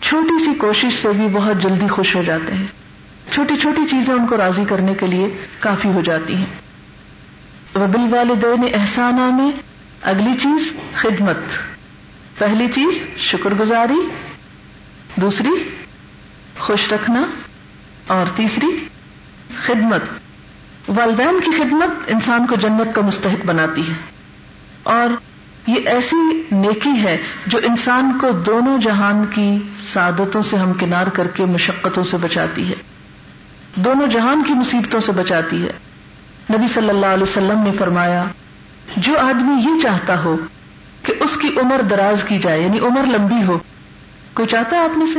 چھوٹی 0.00 0.44
سی 0.44 0.54
کوشش 0.54 1.02
سے 1.02 1.08
بھی 1.08 1.28
بہت 1.32 1.62
جلدی 1.62 1.88
خوش 1.88 2.16
ہو 2.16 2.22
جاتے 2.22 2.54
ہیں۔ 2.54 2.66
چھوٹی 3.30 3.54
چھوٹی 3.56 3.80
چیزیں 3.90 4.14
ان 4.14 4.26
کو 4.26 4.36
راضی 4.36 4.64
کرنے 4.68 4.94
کے 4.94 5.06
لیے 5.06 5.46
کافی 5.60 5.88
ہو 5.88 6.00
جاتی 6.00 6.36
ہیں۔ 6.36 6.46
وبل 7.74 8.14
والدین 8.14 8.80
احسانہ 8.80 9.34
میں 9.34 9.52
اگلی 10.02 10.38
چیز 10.42 10.72
خدمت۔ 10.94 11.36
پہلی 12.38 12.66
چیز 12.74 13.18
شکر 13.18 13.54
گزاری 13.54 14.08
دوسری 15.16 15.68
خوش 16.58 16.92
رکھنا 16.92 17.22
اور 18.06 18.26
تیسری 18.36 18.88
خدمت۔ 19.66 20.02
والدین 20.88 21.40
کی 21.44 21.62
خدمت 21.62 21.90
انسان 22.06 22.46
کو 22.46 22.54
جنت 22.56 22.94
کا 22.94 23.00
مستحق 23.00 23.46
بناتی 23.46 23.88
ہے۔ 23.88 23.94
اور 24.82 25.16
یہ 25.66 25.76
ایسی 25.86 26.42
نیکی 26.52 27.02
ہے 27.02 27.16
جو 27.46 27.58
انسان 27.64 28.18
کو 28.20 28.30
دونوں 28.30 28.78
جہان 28.78 29.24
کی 29.30 29.58
سعادتوں 29.82 30.42
سے 30.42 30.56
ہمکنار 30.56 31.06
کر 31.06 31.26
کے 31.26 31.44
مشقتوں 31.44 32.04
سے 32.04 32.16
بچاتی 32.16 32.68
ہے۔ 32.68 32.93
دونوں 33.74 34.06
جہان 34.06 34.42
کی 34.46 34.54
مصیبتوں 34.54 35.00
سے 35.00 35.12
بچاتی 35.12 35.66
ہے۔ 35.66 35.72
نبی 36.56 36.68
صلی 36.68 36.88
اللہ 36.88 37.06
علیہ 37.06 37.22
وسلم 37.22 37.62
نے 37.64 37.72
فرمایا، 37.78 38.24
جو 38.96 39.18
آدمی 39.18 39.62
یہ 39.62 39.82
چاہتا 39.82 40.24
ہو 40.24 40.36
کہ 41.02 41.14
اس 41.20 41.36
کی 41.36 41.48
عمر 41.60 41.82
دراز 41.82 42.24
کی 42.24 42.38
جائے 42.38 42.60
یعنی 42.60 42.78
عمر 42.78 43.18
لمبی 43.18 43.46
ہو، 43.46 43.58
کوئی 44.34 44.48
چاہتا 44.48 44.76
ہے 44.76 44.82
آپ 44.82 44.98
میں 44.98 45.06
سے؟ 45.06 45.18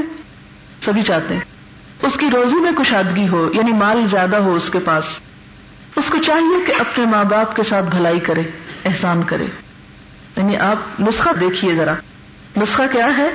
سبھی 0.85 1.01
چاہتے 1.01 1.33
ہیں۔ 1.33 1.41
اس 2.01 2.13
کی 2.13 2.25
روزی 2.33 2.55
میں 2.55 2.71
کشادگی 2.71 3.27
ہو 3.27 3.51
یعنی 3.53 3.71
مال 3.71 4.05
زیادہ 4.07 4.35
ہو 4.35 4.55
اس 4.55 4.69
کے 4.69 4.79
پاس، 4.79 5.05
اس 5.95 6.05
کو 6.09 6.17
چاہیے 6.25 6.65
کہ 6.65 6.73
اپنے 6.79 7.05
ماں 7.05 7.23
باپ 7.23 7.55
کے 7.55 7.63
ساتھ 7.63 7.85
بھلائی 7.85 8.19
کرے، 8.19 8.41
احسان 8.85 9.23
کرے۔ 9.23 9.45
یعنی 10.37 10.57
آپ 10.57 11.01
نسخہ 11.01 11.29
دیکھیے 11.39 11.75
ذرا۔ 11.75 11.93
نسخہ 12.57 12.83
کیا 12.91 13.17
ہے؟ 13.17 13.29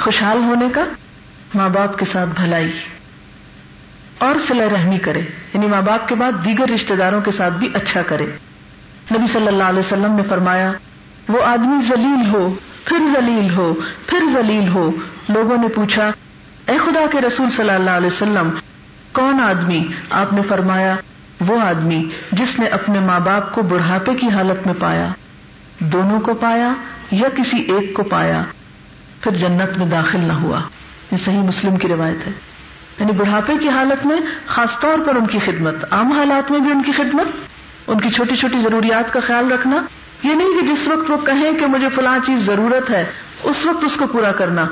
خوشحال 0.00 0.38
ہونے 0.38 0.68
کا، 0.74 0.84
ماں 1.54 1.68
باپ 1.68 1.98
کے 1.98 2.04
ساتھ 2.04 2.40
بھلائی۔ 2.40 2.72
اور 4.22 4.34
سلا 4.46 4.64
رحمی 4.72 4.98
کرے 4.98 5.20
یعنی 5.54 5.66
ماں 5.66 5.82
باپ 5.82 6.08
کے 6.08 6.14
بعد 6.14 6.32
دیگر 6.44 6.68
رشتے 6.68 6.96
داروں 6.96 7.20
کے 7.20 7.30
ساتھ 7.30 7.54
بھی 7.54 7.68
اچھا 7.74 8.02
کرے۔ 8.02 8.26
نبی 9.14 9.26
صلی 9.26 9.46
اللہ 9.46 9.64
علیہ 9.64 9.78
وسلم 9.78 10.14
نے 10.14 10.22
فرمایا، 10.28 10.72
وہ 11.28 11.42
آدمی 11.42 11.80
ذلیل 11.88 12.30
ہو، 12.32 12.54
پھر 12.84 12.96
ذلیل 12.98 13.54
ہو، 13.54 13.74
پھر 14.06 14.18
ذلیل 14.32 14.68
ہو۔ 14.68 14.90
لوگوں 15.28 15.56
نے 15.56 15.68
پوچھا، 15.68 16.10
اے 16.66 16.78
خدا 16.84 17.00
کے 17.10 17.20
رسول 17.20 17.50
صلی 17.50 17.70
اللہ 17.70 17.90
علیہ 17.90 18.06
وسلم، 18.06 18.50
کون 19.12 19.40
آدمی؟ 19.40 19.86
آپ 20.10 20.32
نے 20.32 20.42
فرمایا، 20.48 20.96
وہ 21.40 21.60
آدمی 21.60 22.08
جس 22.32 22.58
نے 22.58 22.66
اپنے 22.66 23.00
ماں 23.00 23.20
باپ 23.20 23.52
کو 23.52 23.62
بڑھاپے 23.62 24.14
کی 24.14 24.28
حالت 24.28 24.66
میں 24.66 24.74
پایا۔ 24.78 25.08
دونوں 25.78 26.20
کو 26.20 26.34
پایا 26.34 26.72
یا 27.10 27.28
کسی 27.28 27.60
ایک 27.60 27.94
کو 27.94 28.02
پایا، 28.02 28.42
پھر 29.20 29.32
جنت 29.32 29.78
میں 29.78 29.86
داخل 29.86 30.20
نہ 30.20 30.32
ہوا۔ 30.32 30.60
یہ 31.12 31.16
صحیح 31.16 31.42
مسلم 31.42 31.76
کی 31.76 31.88
روایت 31.88 32.26
ہے۔ 32.26 32.51
یعنی 33.00 33.12
بڑھاپے 33.12 33.52
کی 33.60 33.68
حالت 33.68 34.06
میں، 34.06 34.20
خاص 34.46 34.78
طور 34.78 35.04
پر 35.06 35.16
ان 35.16 35.26
کی 35.26 35.38
خدمت، 35.38 35.84
عام 35.90 36.12
حالات 36.12 36.50
میں 36.50 36.60
بھی 36.60 36.70
ان 36.70 36.82
کی 36.82 36.92
خدمت، 36.92 37.90
ان 37.90 38.00
کی 38.00 38.10
چھوٹی 38.10 38.36
چھوٹی 38.36 38.58
ضروریات 38.58 39.12
کا 39.12 39.20
خیال 39.20 39.52
رکھنا، 39.52 39.82
یہ 40.22 40.34
نہیں 40.34 40.60
کہ 40.60 40.66
جس 40.66 40.86
وقت 40.88 41.10
وہ 41.10 41.16
کہیں 41.26 41.52
کہ 41.52 41.66
مجھے 41.66 41.88
فلاں 41.88 42.18
چیز 42.26 42.44
ضرورت 42.46 42.90
ہے، 42.90 43.04
اس 43.42 43.64
وقت 43.66 43.84
اس 43.84 43.96
کو 43.96 44.06
پورا 44.06 44.32
کرنا، 44.32 44.64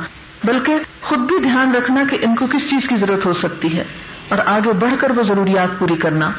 بلکہ 0.45 0.75
خود 1.03 1.19
بھی 1.19 1.39
دھیان 1.43 1.75
رکھنا 1.75 2.03
کہ 2.11 2.19
ان 2.23 2.35
کو 2.35 2.47
کس 2.47 2.69
چیز 2.71 2.89
کی 2.89 2.97
ضرورت 2.97 3.27
ہو 3.27 3.33
سکتی 3.33 3.77
ہے، 3.77 3.85
اور 4.29 4.39
آگے 4.47 4.73
بڑھ 4.81 4.95
کر 4.99 5.11
وہ 5.11 5.23
ضروریات 5.23 5.79
پوری 5.79 5.97
کرنا۔ 5.97 6.31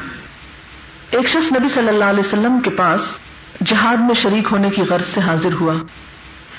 ایک 1.10 1.28
شخص 1.28 1.50
نبی 1.52 1.68
صلی 1.68 1.88
اللہ 1.88 2.04
علیہ 2.04 2.20
وسلم 2.20 2.60
کے 2.60 2.70
پاس 2.70 3.10
جہاد 3.60 3.96
میں 3.96 4.14
شریک 4.14 4.48
ہونے 4.50 4.70
کی 4.70 4.82
غرض 4.82 5.06
سے 5.06 5.20
حاضر 5.20 5.52
ہوا۔ 5.60 5.74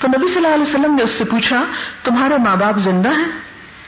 تو 0.00 0.08
نبی 0.08 0.28
صلی 0.28 0.36
اللہ 0.36 0.54
علیہ 0.54 0.62
وسلم 0.62 0.94
نے 0.94 1.02
اس 1.02 1.10
سے 1.10 1.24
پوچھا، 1.24 1.64
تمہارے 2.04 2.38
ماں 2.44 2.56
باپ 2.56 2.78
زندہ 2.80 3.08
ہیں؟ 3.08 3.26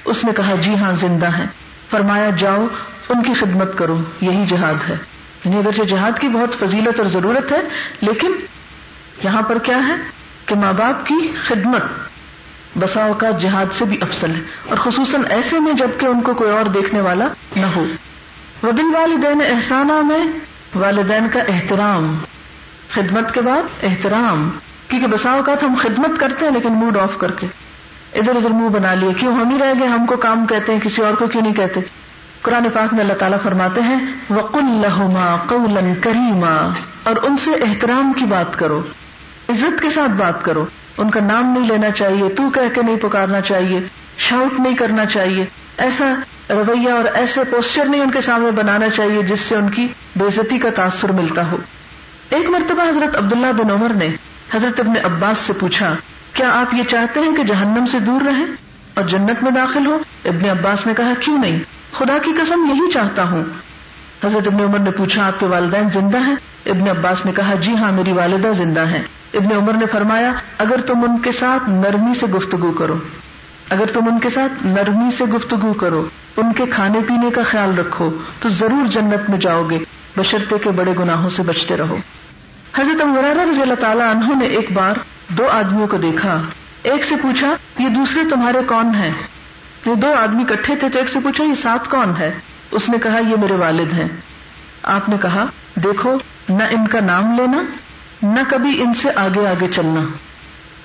اس 0.07 0.25
نے 0.25 0.33
کہا 0.37 0.55
جی 0.61 0.75
ہاں 0.75 0.93
زندہ 0.93 1.29
ہیں. 1.37 1.47
فرمایا، 1.91 2.31
جاؤ، 2.39 2.67
ان 3.09 3.23
کی 3.23 3.35
خدمت 3.35 3.79
کرو، 3.79 3.99
یہی 4.21 4.45
جہاد 4.49 4.91
ہے. 4.91 4.97
یعنی 5.45 5.57
اگرچہ 5.57 5.83
جہاد 5.83 6.21
کی 6.21 6.29
بہت 6.29 6.59
فضیلت 6.59 7.01
اور 7.01 7.09
ضرورت 7.09 7.53
ہے، 7.53 7.61
لیکن 8.01 8.33
یہاں 9.25 9.43
پر 9.43 9.59
کیا 9.59 9.89
ہے 9.89 9.95
کہ 10.47 10.55
ماں 10.55 10.73
باپ 10.73 11.07
کی 11.07 11.33
خدمت 11.47 11.83
بسا 12.79 13.05
اوقات 13.05 13.41
جہاد 13.41 13.67
سے 13.73 13.85
بھی 13.85 13.99
افسل 14.01 14.35
ہے، 14.35 14.41
اور 14.69 14.77
خصوصاً 14.77 15.23
ایسے 15.31 15.61
میں 15.61 15.73
جبکہ 15.73 16.07
ان 16.07 16.21
کو 16.21 16.35
کوئی 16.35 16.51
اور 16.51 16.65
دیکھنے 16.65 17.01
والا 17.01 17.27
نہ 17.57 17.67
ہو۔ 17.67 17.87
وبل 18.63 18.95
والدین 18.95 19.41
احسانہ 19.49 20.01
میں 20.03 20.25
والدین 20.75 21.29
کا 21.33 21.41
احترام۔ 21.41 22.17
خدمت 22.95 23.35
کے 23.35 23.41
بعد 23.41 23.63
احترام، 23.83 24.51
کیونکہ 24.89 25.07
بسا 25.07 25.31
اوقات 25.31 25.63
ہم 25.63 25.75
خدمت 25.79 26.21
کرتے 26.21 26.45
ہیں 26.45 26.53
لیکن 26.53 26.73
موڈ 26.73 26.97
آف 26.97 27.19
کر 27.19 27.31
کے۔ 27.31 27.47
ادھر 28.19 28.37
ادھر 28.37 28.51
منہ 28.51 28.69
بنا 28.69 28.95
لیے، 28.95 29.15
کیوں؟ 29.15 29.35
ہم 29.35 29.51
ہی 29.51 29.59
رہ 29.59 29.73
گئے، 29.79 29.89
ہم 29.89 30.07
کو 30.07 30.17
کام 30.17 30.47
کہتے 30.47 30.73
ہیں، 30.73 30.81
کسی 30.81 31.03
اور 31.03 31.15
کو 31.15 31.27
کیوں 31.27 31.43
نہیں 31.43 31.55
کہتے؟ 31.55 31.81
قرآن 32.43 32.67
پاک 32.73 32.93
میں 32.93 33.01
اللہ 33.01 33.13
تعالیٰ 33.13 33.39
فرماتے 33.43 33.81
ہیں، 33.83 34.01
وقل 34.31 34.65
لہما 34.65 35.37
قولا 35.47 35.81
کریما 36.01 36.69
اور 37.03 37.17
ان 37.23 37.37
سے 37.37 37.51
احترام 37.51 38.13
کی 38.13 38.25
بات 38.25 38.59
کرو، 38.59 38.83
عزت 39.49 39.83
کے 39.83 39.91
ساتھ 39.91 40.11
بات 40.11 40.45
کرو۔ 40.45 40.65
ان 40.99 41.11
کا 41.11 41.21
نام 41.21 41.59
نہیں 41.59 41.69
لینا 41.69 41.91
چاہیے، 41.91 42.29
تو 42.29 42.51
کہہ 42.51 42.75
کے 42.75 42.83
نہیں 42.83 42.97
پکارنا 42.97 43.41
چاہیے 43.41 43.81
شاؤٹ 44.19 44.61
نہیں 44.61 44.77
کرنا 44.77 45.05
چاہیے۔ 45.05 45.45
ایسا 45.79 46.15
رویہ 46.51 46.91
اور 46.91 47.05
ایسے 47.15 47.45
پوسچر 47.45 47.85
نہیں 47.85 48.01
ان 48.01 48.11
کے 48.11 48.21
سامنے 48.21 48.51
بنانا 48.51 48.89
چاہیے 48.89 49.23
جس 49.23 49.41
سے 49.41 49.57
ان 49.57 49.71
کی 49.71 49.89
بےزتی 50.17 50.59
کا 50.59 50.69
تاثر 50.71 51.13
ملتا 51.13 51.51
ہو۔ 51.51 51.57
ایک 52.31 52.51
مرتبہ 52.51 52.89
حضرت 52.89 53.17
عبداللہ 53.17 53.53
بن 53.53 53.71
عمر 53.71 53.89
نے 53.89 54.09
حضرت 54.55 54.81
ابن 54.81 54.93
عباس 55.05 55.39
سے 55.39 55.53
پوچھا 55.53 55.95
کیا 56.37 56.61
آپ 56.61 56.75
یہ 56.75 56.83
چاہتے 56.83 57.21
ہیں 57.21 57.37
کہ 57.37 57.43
جہنم 57.43 57.87
سے 57.87 57.99
دور 57.99 58.21
رہیں 58.21 58.47
اور 58.95 59.05
جنت 59.05 59.43
میں 59.43 59.51
داخل 59.51 59.87
ہو؟ 59.87 59.99
ابن 60.25 60.51
عباس 60.51 60.87
نے 60.87 60.95
کہا، 60.95 61.13
کیوں 61.21 61.39
نہیں؟ 61.39 61.59
خدا 61.93 62.19
کی 62.23 62.31
قسم 62.43 62.67
یہی 62.75 62.91
چاہتا 62.93 63.31
ہوں۔ 63.31 63.45
حضرت 64.25 64.47
ابن 64.47 64.65
عمر 64.65 64.79
نے 64.79 64.91
پوچھا، 64.91 65.27
آپ 65.27 65.41
کے 65.41 65.47
والدین 65.47 65.91
زندہ 65.91 66.19
ہیں؟ 66.19 66.35
ابن 66.67 66.89
عباس 66.89 67.27
نے 67.27 67.33
کہا 67.33 67.55
جی 67.55 67.77
ہاں 67.77 67.93
میری 67.93 68.13
والدہ 68.13 68.53
زندہ 68.57 68.87
ہیں۔ 68.87 69.03
ابن 69.35 69.57
عمر 69.57 69.73
نے 69.73 69.87
فرمایا، 69.87 70.33
اگر 70.59 70.81
تم 70.81 70.99
ان 70.99 71.19
کے 71.19 71.33
ساتھ 71.33 71.71
نرمی 71.71 72.15
سے 72.15 72.27
گفتگو 72.27 72.73
کرو، 72.73 72.99
اگر 73.71 73.85
تم 73.93 74.01
ان 74.09 74.19
کے 74.19 74.31
ساتھ 74.31 74.67
نرمی 74.67 75.11
سے 75.11 75.25
گفتگو 75.25 75.73
کرو، 75.73 76.09
ان 76.37 76.53
کے 76.53 76.67
کھانے 76.67 76.99
پینے 77.09 77.31
کا 77.31 77.43
خیال 77.43 77.79
رکھو، 77.79 78.11
تو 78.41 78.49
ضرور 78.49 78.87
جنت 78.87 79.31
میں 79.31 79.39
جاؤ 79.39 79.67
گے 79.71 79.79
بشرتے 80.17 80.59
کے 80.59 80.71
بڑے 80.71 80.93
گناہوں 80.99 81.31
سے 81.31 81.43
بچتے 81.43 81.77
رہو۔ 81.77 81.97
حضرت 82.79 83.03
رضی 83.51 83.63
اللہ 83.63 83.75
تعالیٰ 83.75 84.15
عنہ 84.15 84.35
نے 84.41 84.47
ایک 84.47 84.73
بار 84.73 84.95
دو 85.29 85.49
آدمیوں 85.49 85.87
کو 85.87 85.97
دیکھا۔ 85.97 86.43
ایک 86.83 87.05
سے 87.05 87.17
پوچھا، 87.17 87.55
یہ 87.79 87.89
دوسرے 87.89 88.21
تمہارے 88.31 88.59
کون 88.67 88.95
ہیں؟ 88.95 89.11
یہ 89.87 89.95
دو 89.95 90.15
آدمی 90.15 90.45
کٹھے 90.49 90.77
تھے 90.77 90.89
تو 90.89 90.99
ایک 90.99 91.09
سے 91.09 91.21
پوچھا، 91.21 91.45
یہ 91.45 91.55
ساتھ 91.55 91.89
کون 91.89 92.13
ہے؟ 92.19 92.39
اس 92.71 92.89
نے 92.89 92.97
کہا، 93.03 93.19
یہ 93.19 93.37
میرے 93.41 93.53
والد 93.53 93.93
ہیں۔ 93.93 94.09
آپ 94.83 95.09
نے 95.09 95.17
کہا، 95.23 95.47
دیکھو، 95.75 96.19
نہ 96.49 96.63
ان 96.71 96.87
کا 96.87 97.01
نام 97.01 97.37
لینا، 97.37 97.63
نہ 98.23 98.41
کبھی 98.49 98.83
ان 98.83 98.95
سے 98.95 99.09
آگے 99.17 99.49
آگے 99.49 99.69
چلنا۔ 99.75 100.01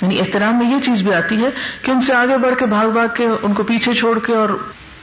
یعنی 0.01 0.19
احترام 0.19 0.57
میں 0.57 0.75
یہ 0.75 0.81
چیز 0.81 1.03
بھی 1.03 1.13
آتی 1.13 1.43
ہے 1.43 1.49
کہ 1.81 1.91
ان 1.91 2.01
سے 2.01 2.13
آگے 2.13 2.37
بڑھ 2.37 2.55
کے، 2.59 2.65
بھاگ 2.65 2.87
بھاگ 2.87 3.07
کے، 3.13 3.27
ان 3.41 3.53
کو 3.53 3.63
پیچھے 3.63 3.93
چھوڑ 3.93 4.19
کے 4.19 4.35
اور 4.35 4.49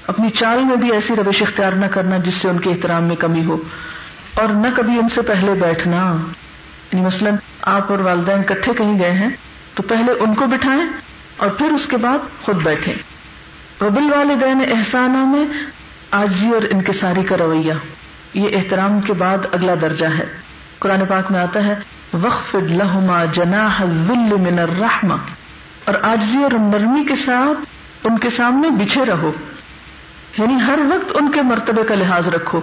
اپنی 0.07 0.31
چال 0.31 0.65
میں 0.65 0.77
بھی 0.77 0.93
ایسی 0.93 1.17
روش 1.17 1.43
اختیار 1.43 1.73
نہ 1.73 1.87
کرنا 1.87 2.17
جس 2.17 2.35
سے 2.35 2.49
ان 2.49 2.61
کے 2.61 2.71
احترام 2.71 3.05
میں 3.05 3.17
کمی 3.17 3.45
ہو۔ 3.45 3.57
اور 4.35 4.49
نہ 4.49 4.67
کبھی 4.77 4.99
ان 4.99 5.09
سے 5.09 5.23
پہلے 5.23 5.53
بیٹھنا۔ 5.53 6.17
یعنی 6.93 7.07
مثلاً 7.07 7.35
آپ 7.63 7.91
اور 7.91 7.99
والدین 7.99 8.43
کٹھے 8.43 8.73
کہیں 8.75 8.99
گئے 8.99 9.13
ہیں، 9.13 9.29
تو 9.75 9.83
پہلے 9.83 10.13
ان 10.13 10.35
کو 10.35 10.47
بٹھائیں 10.47 10.85
اور 11.37 11.51
پھر 11.51 11.67
اس 11.67 11.89
کے 11.89 11.97
بعد 11.97 12.19
خود 12.43 12.57
بیٹھے 12.63 12.93
ربل 13.83 14.13
والدین 14.13 14.63
احسانہ 14.77 15.17
میں 15.17 15.45
آجی 16.11 16.51
اور 16.51 16.63
انکساری 16.71 17.23
کا 17.23 17.37
رویہ۔ 17.39 17.73
یہ 18.35 18.57
احترام 18.57 19.01
کے 19.01 19.13
بعد 19.13 19.39
اگلا 19.53 19.75
درجہ 19.81 20.07
ہے۔ 20.07 20.27
قرآن 20.79 21.07
پاک 21.09 21.31
میں 21.31 21.41
آتا 21.41 21.65
ہے 21.65 21.75
وقف 22.13 22.55
لہما 22.55 23.25
جناح 23.25 23.85
من 23.85 24.59
الرحمہ 24.59 25.15
اور 25.85 25.95
آجزی 26.03 26.43
اور 26.43 26.51
نرمی 26.51 27.05
کے 27.05 27.17
ساتھ 27.17 27.59
ان 28.07 28.19
کے 28.19 28.31
سامنے 28.31 28.71
بچھے 28.71 29.05
رہو۔ 29.05 29.33
یعنی 30.39 30.55
ہر 30.67 30.79
وقت 30.89 31.13
ان 31.21 31.31
کے 31.31 31.43
مرتبے 31.43 31.83
کا 31.89 31.95
لحاظ 31.95 32.29
رکھو۔ 32.29 32.61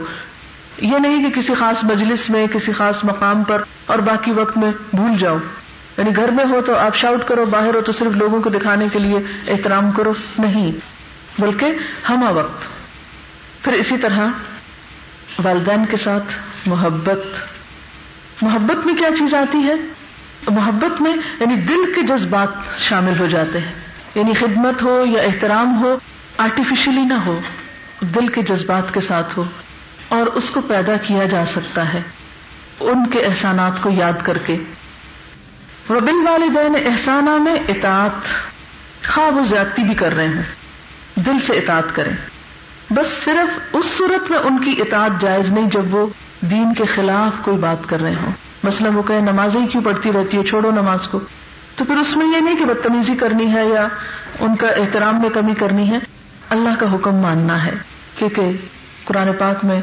یہ 0.81 0.97
نہیں 0.97 1.31
کہ 1.31 1.41
کسی 1.41 1.53
خاص 1.53 1.83
مجلس 1.83 2.29
میں، 2.29 2.47
کسی 2.47 2.71
خاص 2.71 3.03
مقام 3.03 3.43
پر 3.43 3.63
اور 3.85 3.99
باقی 3.99 4.31
وقت 4.31 4.57
میں 4.57 4.71
بھول 4.93 5.17
جاؤ۔ 5.19 5.37
یعنی 5.97 6.15
گھر 6.15 6.29
میں 6.31 6.45
ہو 6.45 6.61
تو 6.61 6.75
آپ 6.77 6.95
شاؤٹ 6.95 7.27
کرو، 7.27 7.45
باہر 7.45 7.75
ہو 7.75 7.81
تو 7.81 7.91
صرف 7.91 8.11
لوگوں 8.11 8.41
کو 8.41 8.49
دکھانے 8.49 8.87
کے 8.93 8.99
لیے 8.99 9.19
احترام 9.47 9.91
کرو۔ 9.91 10.13
نہیں۔ 10.39 10.71
بلکہ 11.39 11.65
ہما 12.09 12.29
وقت۔ 12.29 12.63
پھر 13.63 13.73
اسی 13.73 13.97
طرح 13.97 14.27
والدین 15.43 15.85
کے 15.85 15.97
ساتھ 15.97 16.35
محبت۔ 16.65 17.19
محبت 18.41 18.85
میں 18.85 18.95
کیا 18.95 19.09
چیز 19.19 19.33
آتی 19.33 19.57
ہے؟ 19.57 19.73
محبت 20.49 21.01
میں 21.01 21.13
یعنی 21.39 21.55
دل 21.55 21.93
کے 21.95 22.01
جذبات 22.01 22.49
شامل 22.79 23.19
ہو 23.19 23.27
جاتے 23.27 23.59
ہیں۔ 23.59 23.73
یعنی 24.15 24.33
خدمت 24.33 24.83
ہو 24.83 25.05
یا 25.05 25.23
احترام 25.23 25.83
ہو 25.83 25.97
آرٹیفیشلی 26.37 27.03
نہ 27.03 27.13
ہو، 27.13 27.39
دل 28.01 28.27
کے 28.27 28.41
جذبات 28.41 28.93
کے 28.93 29.01
ساتھ 29.01 29.39
ہو۔ 29.39 29.43
اور 30.15 30.27
اس 30.27 30.51
کو 30.51 30.61
پیدا 30.61 30.95
کیا 30.97 31.25
جا 31.25 31.43
سکتا 31.45 31.93
ہے۔ 31.93 32.01
ان 32.79 33.09
کے 33.09 33.19
احسانات 33.19 33.81
کو 33.81 33.89
یاد 33.89 34.13
کر 34.23 34.37
کے۔ 34.37 34.57
وبل 35.89 36.27
والدین 36.27 36.75
احسانہ 36.85 37.37
میں 37.37 37.55
اطاعت 37.69 38.27
خواب 39.07 39.37
و 39.37 39.43
زیادتی 39.43 39.83
بھی 39.83 39.93
کر 39.93 40.15
رہے 40.15 40.27
ہیں 40.27 40.43
دل 41.15 41.39
سے 41.47 41.53
اطاعت 41.53 41.95
کریں۔ 41.95 42.13
بس 42.89 43.07
صرف 43.07 43.59
اس 43.73 43.85
صورت 43.85 44.31
میں 44.31 44.39
ان 44.39 44.57
کی 44.57 44.81
اطاعت 44.81 45.21
جائز 45.21 45.51
نہیں 45.51 45.69
جب 45.69 45.95
وہ 45.95 46.07
دین 46.41 46.73
کے 46.73 46.85
خلاف 46.85 47.43
کوئی 47.43 47.57
بات 47.57 47.89
کر 47.89 48.01
رہے 48.01 48.15
ہوں۔ 48.15 48.31
مثلا 48.63 48.89
وہ 48.89 49.03
کہ 49.03 49.19
نماز 49.19 49.55
ہی 49.55 49.67
کیوں 49.67 49.83
پڑھتی 49.83 50.13
رہتی 50.13 50.37
ہے؟ 50.37 50.43
چھوڑو 50.43 50.71
نماز 50.71 51.07
کو۔ 51.07 51.19
تو 51.75 51.85
پھر 51.85 51.95
اس 51.97 52.17
میں 52.17 52.25
یہ 52.35 52.41
نہیں 52.41 52.55
کہ 52.55 52.65
بدتمیزی 52.65 53.15
کرنی 53.15 53.53
ہے 53.53 53.67
یا 53.67 53.87
ان 54.39 54.55
کا 54.55 54.67
احترام 54.67 55.21
میں 55.21 55.29
کمی 55.29 55.53
کرنی 55.53 55.89
ہے۔ 55.91 55.99
اللہ 56.49 56.69
کا 56.79 56.95
حکم 56.95 57.15
ماننا 57.15 57.65
ہے۔ 57.65 57.73
کیونکہ 58.15 58.51
قرآن 59.03 59.29
پاک 59.39 59.65
میں 59.65 59.81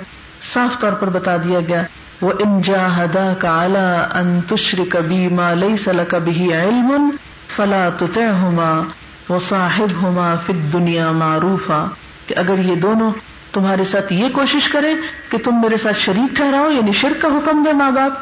صاف 0.52 0.80
طور 0.80 0.92
پر 0.92 1.08
بتا 1.08 1.36
دیا 1.36 1.60
گیا 1.68 1.82
وہ 2.20 2.32
انجا 2.40 3.04
ہدا 3.04 3.32
کا 3.38 3.62
اعلی 3.62 4.84
کبھی 4.84 5.28
ماں 5.28 5.54
لئی 5.54 5.76
سل 5.76 6.02
کبھی 6.08 6.54
علم 6.54 7.10
فلا 7.56 7.88
ہوما 8.16 8.82
وہ 9.28 9.38
صاحب 9.48 10.02
ہوما 10.02 10.34
فت 10.46 10.72
دنیا 10.72 11.10
معروفا۔ 11.10 11.86
کہ 12.26 12.34
اگر 12.38 12.58
یہ 12.58 12.74
دونوں 12.74 13.12
تمہارے 13.52 13.84
ساتھ 13.84 14.12
یہ 14.12 14.28
کوشش 14.28 14.68
کرے 14.68 14.94
کہ 15.30 15.38
تم 15.38 15.60
میرے 15.60 15.76
ساتھ 15.76 15.98
شریک 15.98 16.36
ٹھہراؤ 16.36 16.70
یعنی 16.70 16.92
شرک 16.92 17.22
کا 17.22 17.28
حکم 17.28 17.62
دے 17.62 17.72
ماں 17.72 17.90
باپ، 17.90 18.12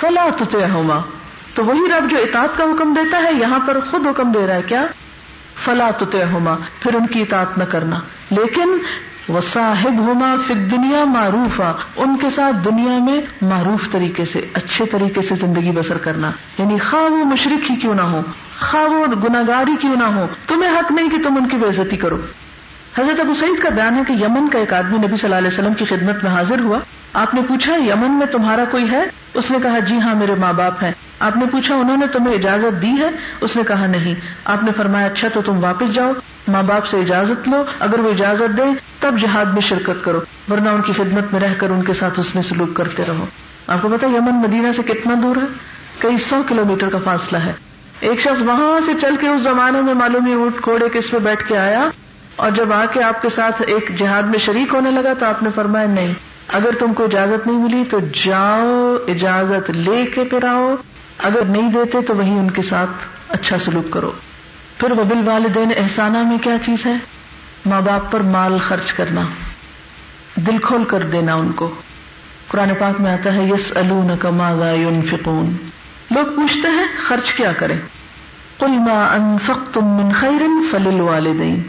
فلا 0.00 0.28
ہوما 0.72 1.00
تو 1.54 1.64
وہی 1.64 1.80
رب 1.98 2.10
جو 2.10 2.16
اطاعت 2.16 2.58
کا 2.58 2.64
حکم 2.64 2.94
دیتا 2.94 3.22
ہے، 3.22 3.32
یہاں 3.32 3.58
پر 3.66 3.80
خود 3.90 4.06
حکم 4.06 4.32
دے 4.32 4.46
رہا 4.46 4.54
ہے 4.54 4.62
کیا؟ 4.62 4.86
فلا 5.64 5.90
ہوما 6.32 6.56
پھر 6.80 6.94
ان 6.94 7.06
کی 7.06 7.20
اطاعت 7.20 7.58
نہ 7.58 7.64
کرنا۔ 7.64 8.00
لیکن 8.30 8.78
وہ 9.28 9.40
صاحب 9.40 9.98
ہوما 9.98 10.36
پھر 10.46 10.54
دنیا 10.54 11.04
معروف 11.04 11.60
ان 11.96 12.16
کے 12.16 12.30
ساتھ 12.30 12.56
دنیا 12.64 12.98
میں 12.98 13.20
معروف 13.42 13.90
طریقے 13.90 14.24
سے، 14.24 14.46
اچھے 14.52 14.86
طریقے 14.86 15.22
سے 15.22 15.34
زندگی 15.34 15.70
بسر 15.70 15.98
کرنا۔ 15.98 16.30
یعنی 16.58 16.78
خواہ 16.78 17.02
وہ 17.02 17.24
مشرق 17.24 17.70
ہی 17.70 17.76
کیوں 17.76 17.94
نہ 17.94 18.00
ہو 18.00 18.22
خواہ 18.60 18.82
وہ 18.82 19.06
گناگاری 19.06 19.76
کیوں 19.80 19.96
نہ 19.96 20.04
ہو 20.04 20.26
تمہیں 20.46 20.70
حق 20.70 20.92
نہیں 20.92 21.08
کہ 21.08 21.16
تم 21.22 21.36
ان 21.36 21.48
کی 21.48 21.56
بےزتی 21.56 21.96
کرو۔ 21.96 22.16
حضرت 22.98 23.20
ابو 23.20 23.34
سعید 23.34 23.62
کا 23.62 23.68
بیان 23.68 23.96
ہے 23.96 24.02
کہ 24.08 24.12
یمن 24.12 24.48
کا 24.48 24.58
ایک 24.58 24.72
آدمی 24.72 24.98
نبی 24.98 25.06
صلی 25.06 25.24
اللہ 25.24 25.34
علیہ 25.34 25.48
وسلم 25.48 25.74
کی 25.74 25.84
خدمت 25.84 26.24
میں 26.24 26.30
حاضر 26.30 26.60
ہوا۔ 26.60 26.78
آپ 27.12 27.34
نے 27.34 27.40
پوچھا، 27.48 27.74
یمن 27.74 28.10
میں 28.10 28.26
تمہارا 28.26 28.64
کوئی 28.70 28.90
ہے؟ 28.90 29.04
اس 29.34 29.50
نے 29.50 29.58
کہا 29.62 29.78
جی 29.78 30.00
ہاں 30.00 30.14
میرے 30.14 30.34
ماں 30.34 30.52
باپ 30.52 30.84
ہیں۔ 30.84 30.92
آپ 31.18 31.36
نے 31.36 31.44
پوچھا، 31.52 31.74
انہوں 31.74 31.96
نے 31.96 32.06
تمہیں 32.06 32.34
اجازت 32.34 32.82
دی 32.82 32.90
ہے؟ 32.90 33.10
اس 33.40 33.56
نے 33.56 33.62
کہا، 33.68 33.86
نہیں۔ 33.86 34.14
آپ 34.44 34.62
نے 34.62 34.70
فرمایا 34.76 35.06
اچھا 35.06 35.28
تو 35.28 35.42
تم 35.42 35.64
واپس 35.64 35.94
جاؤ۔ 35.94 36.12
ماں 36.52 36.62
باپ 36.62 36.86
سے 36.86 36.96
اجازت 36.96 37.48
لو، 37.48 37.64
اگر 37.80 37.98
وہ 37.98 38.10
اجازت 38.10 38.56
دے، 38.56 38.62
تب 39.00 39.18
جہاد 39.18 39.44
میں 39.44 39.62
شرکت 39.62 40.04
کرو، 40.04 40.20
ورنہ 40.50 40.68
ان 40.68 40.82
کی 40.82 40.92
خدمت 40.92 41.32
میں 41.32 41.40
رہ 41.40 41.54
کر 41.58 41.70
ان 41.70 41.82
کے 41.82 41.92
ساتھ 41.92 42.20
اس 42.20 42.34
نے 42.34 42.42
سلوک 42.42 42.74
کرتے 42.74 43.02
رہو۔ 43.08 43.26
آپ 43.66 43.82
کو 43.82 43.88
پتا 43.88 44.06
یمن 44.06 44.34
مدینہ 44.34 44.68
سے 44.76 44.82
کتنا 44.82 45.14
دور 45.22 45.36
ہے؟ 45.36 45.46
کئی 45.98 46.16
سو 46.18 46.42
کلو 46.48 46.76
کا 46.80 46.98
فاصلہ 47.04 47.38
ہے۔ 47.38 47.52
ایک 48.00 48.20
شخص 48.20 48.42
وہاں 48.42 48.80
سے 48.86 48.92
چل 49.00 49.14
کے 49.20 49.28
اس 49.28 49.42
زمانے 49.42 49.80
میں 49.80 49.94
معلوم 49.94 50.26
ہی 50.26 50.32
اونٹ 50.32 50.60
کوڑے 50.60 50.88
کس 50.92 51.10
پہ 51.10 51.18
بیٹھ 51.18 51.48
کے 51.48 51.58
آیا 51.58 51.88
اور 52.36 52.50
جب 52.50 52.72
آ 52.72 52.84
کے 52.92 53.02
آپ 53.02 53.22
کے 53.22 53.28
ساتھ 53.28 53.62
ایک 53.66 53.98
جہاد 53.98 54.22
میں 54.22 54.38
شریک 54.38 54.74
ہونے 54.74 54.90
لگا 54.90 55.12
تو 55.18 55.26
آپ 55.26 55.42
نے 55.42 55.48
فرمایا، 55.54 55.86
نہیں، 55.86 56.14
اگر 56.48 56.70
تم 56.78 56.92
کو 56.92 57.04
اجازت 57.04 57.46
نہیں 57.46 57.58
ملی 57.58 57.84
تو 57.90 57.98
جاؤ، 58.00 58.96
اجازت 59.08 59.70
لے 59.70 60.06
کے 60.06 60.24
پھر 60.24 60.44
آؤ، 60.44 60.74
اگر 61.18 61.40
نہیں 61.44 61.72
دیتے 61.72 62.00
تو 62.00 62.16
وہی 62.16 62.38
ان 62.38 62.50
کے 62.50 62.62
ساتھ 62.62 63.08
اچھا 63.28 63.58
سلوک 63.58 63.90
کرو۔ 63.90 64.10
پھر 64.82 64.90
وبل 64.90 65.28
والدین 65.28 65.72
احسانہ 65.76 66.18
میں 66.18 66.38
کیا 66.38 66.56
چیز 66.64 66.86
ہے؟ 66.86 66.94
ماں 67.66 67.80
باپ 67.80 68.12
پر 68.12 68.20
مال 68.20 68.58
خرچ 68.58 68.92
کرنا، 68.92 69.20
دل 70.34 70.58
کھول 70.58 70.84
کر 70.84 71.02
دینا 71.02 71.34
ان 71.34 71.52
کو۔ 71.52 71.70
قرآن 72.48 72.68
پاک 72.78 73.00
میں 73.00 73.12
آتا 73.12 73.32
ہے 73.34 73.44
یس 73.44 73.72
کما 74.20 74.50
فکون 75.10 75.56
لوگ 76.10 76.24
پوچھتے 76.36 76.68
ہیں، 76.68 76.86
خرچ 77.04 77.32
کیا 77.32 77.52
کریں؟ 77.52 77.78
کل 78.58 78.78
من 79.76 80.12
خیر 80.12 80.42
فلل 80.70 81.00
والدین 81.00 81.62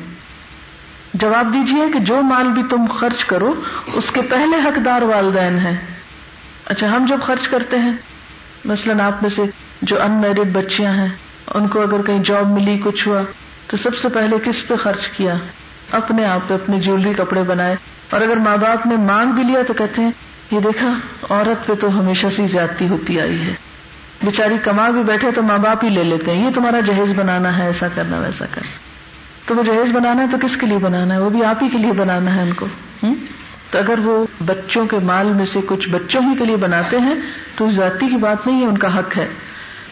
جواب 1.13 1.53
دیجیے 1.53 1.85
کہ 1.93 1.99
جو 1.99 2.21
مال 2.21 2.47
بھی 2.47 2.63
تم 2.69 2.85
خرچ 2.85 3.25
کرو، 3.25 3.53
اس 3.93 4.11
کے 4.11 4.21
پہلے 4.21 4.57
حقدار 4.57 5.01
والدین 5.01 5.59
ہیں۔ 5.59 5.77
اچھا 6.65 6.91
ہم 6.91 7.05
جب 7.05 7.21
خرچ 7.21 7.47
کرتے 7.47 7.79
ہیں، 7.79 7.93
مثلاً 8.65 8.99
آپ 8.99 9.21
میں 9.21 9.29
سے 9.29 9.41
جو 9.81 10.01
ان 10.01 10.11
میرڈ 10.11 10.49
بچیاں 10.51 10.93
ہیں 10.93 11.09
ان 11.53 11.67
کو 11.67 11.81
اگر 11.81 12.01
کہیں 12.01 12.23
جاب 12.23 12.47
ملی، 12.47 12.79
کچھ 12.83 13.07
ہوا، 13.07 13.21
تو 13.67 13.77
سب 13.77 13.95
سے 13.95 14.09
پہلے 14.09 14.35
کس 14.43 14.67
پہ 14.67 14.75
خرچ 14.75 15.07
کیا؟ 15.09 15.33
اپنے 15.91 16.25
آپ 16.25 16.47
پہ 16.47 16.53
اپنے 16.53 16.79
جیولری 16.79 17.13
کپڑے 17.13 17.43
بنائے۔ 17.43 17.75
اور 18.09 18.21
اگر 18.21 18.37
ماں 18.37 18.57
باپ 18.57 18.85
نے 18.85 18.95
مانگ 18.95 19.31
بھی 19.31 19.43
لیا 19.43 19.59
تو 19.67 19.73
کہتے 19.73 20.01
ہیں، 20.01 20.11
یہ 20.51 20.59
دیکھا، 20.59 20.93
عورت 21.29 21.67
پہ 21.67 21.73
تو 21.73 21.99
ہمیشہ 21.99 22.27
سے 22.35 22.47
زیادتی 22.47 22.87
ہوتی 22.87 23.21
آئی 23.21 23.41
ہے۔ 23.41 23.53
بیچاری 24.23 24.55
کما 24.63 24.89
بھی 24.89 25.03
بیٹھے 25.03 25.31
تو 25.31 25.41
ماں 25.41 25.57
باپ 25.57 25.83
ہی 25.83 25.89
لے 25.89 26.03
لیتے 26.03 26.33
ہیں، 26.33 26.45
یہ 26.45 26.53
تمہارا 26.55 26.79
جہیز 26.79 27.13
بنانا 27.15 27.57
ہے، 27.57 27.65
ایسا 27.65 27.87
کرنا، 27.95 28.19
ویسا 28.19 28.45
کرنا۔ 28.51 28.71
تو 29.45 29.55
وہ 29.55 29.63
جہیز 29.63 29.91
بنانا 29.91 30.21
ہے 30.21 30.27
تو 30.31 30.37
کس 30.41 30.57
کے 30.57 30.65
لیے 30.65 30.77
بنانا 30.77 31.13
ہے؟ 31.13 31.19
وہ 31.19 31.29
بھی 31.29 31.43
آپ 31.43 31.63
ہی 31.63 31.69
کے 31.69 31.77
لیے 31.77 31.91
بنانا 31.91 32.35
ہے 32.35 32.41
ان 32.41 32.53
کو۔ 32.53 32.65
تو 33.71 33.79
اگر 33.79 33.99
وہ 33.99 34.25
بچوں 34.45 34.87
کے 34.87 34.99
مال 35.03 35.27
میں 35.27 35.45
سے 35.45 35.59
کچھ 35.67 35.89
بچوں 35.89 36.21
ہی 36.21 36.37
کے 36.37 36.45
لیے 36.45 36.55
بناتے 36.55 36.99
ہیں 36.99 37.15
تو 37.55 37.69
ذاتی 37.69 38.07
کی 38.07 38.15
بات 38.15 38.47
نہیں 38.47 38.61
ہے، 38.61 38.65
ان 38.65 38.77
کا 38.77 38.99
حق 38.99 39.17
ہے۔ 39.17 39.27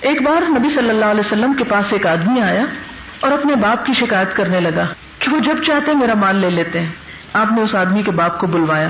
ایک 0.02 0.22
بار 0.22 0.50
نبی 0.50 0.70
صلی 0.70 0.90
اللہ 0.90 1.06
علیہ 1.06 1.20
وسلم 1.20 1.54
کے 1.54 1.64
پاس 1.64 1.94
ایک 1.94 2.08
آدمی 2.08 2.42
آیا 2.42 2.64
اور 3.20 3.32
اپنے 3.32 3.56
باپ 3.56 3.86
کی 3.86 3.94
شکایت 3.94 4.36
کرنے 4.36 4.60
لگا 4.60 4.86
کہ 5.20 5.32
وہ 5.32 5.40
جب 5.40 5.64
چاہتے 5.64 5.94
میرا 5.94 6.14
مال 6.14 6.36
لے 6.36 6.50
لیتے 6.50 6.80
ہیں۔ 6.80 6.90
آپ 7.34 7.52
نے 7.52 7.62
اس 7.62 7.76
آدمی 7.76 8.04
کے 8.04 8.12
باپ 8.12 8.40
کو 8.40 8.48
بلوایا۔ 8.48 8.90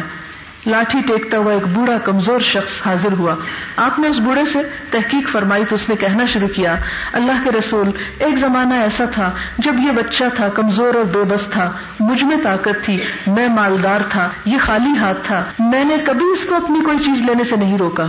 لاٹھی 0.65 0.99
ٹیکتا 1.07 1.37
ہوا 1.37 1.53
ایک 1.53 1.67
بوڑھا 1.67 1.97
کمزور 1.97 2.39
شخص 2.39 2.87
حاضر 2.87 3.11
ہوا۔ 3.17 3.35
آپ 3.75 3.99
نے 3.99 4.07
اس 4.07 4.19
بوڑھے 4.19 4.45
سے 4.45 4.59
تحقیق 4.91 5.29
فرمائی 5.29 5.63
تو 5.69 5.75
اس 5.75 5.89
نے 5.89 5.95
کہنا 5.95 6.25
شروع 6.25 6.47
کیا، 6.47 6.75
اللہ 7.13 7.43
کے 7.43 7.49
رسول، 7.59 7.91
ایک 8.19 8.37
زمانہ 8.37 8.73
ایسا 8.73 9.05
تھا 9.05 9.31
جب 9.57 9.73
یہ 9.79 9.91
بچہ 9.91 10.23
تھا، 10.35 10.49
کمزور 10.49 10.93
اور 10.93 11.03
بے 11.03 11.23
بس 11.23 11.47
تھا۔ 11.47 11.71
مجھ 11.99 12.23
میں 12.23 12.37
طاقت 12.43 12.85
تھی، 12.85 12.99
میں 13.27 13.47
مالدار 13.47 13.99
تھا، 14.09 14.29
یہ 14.45 14.57
خالی 14.59 14.97
ہاتھ 14.99 15.27
تھا۔ 15.27 15.45
میں 15.59 15.83
نے 15.83 15.95
کبھی 16.05 16.25
اس 16.25 16.45
کو 16.45 16.55
اپنی 16.55 16.81
کوئی 16.81 16.97
چیز 16.97 17.17
لینے 17.25 17.43
سے 17.43 17.55
نہیں 17.55 17.77
روکا۔ 17.77 18.05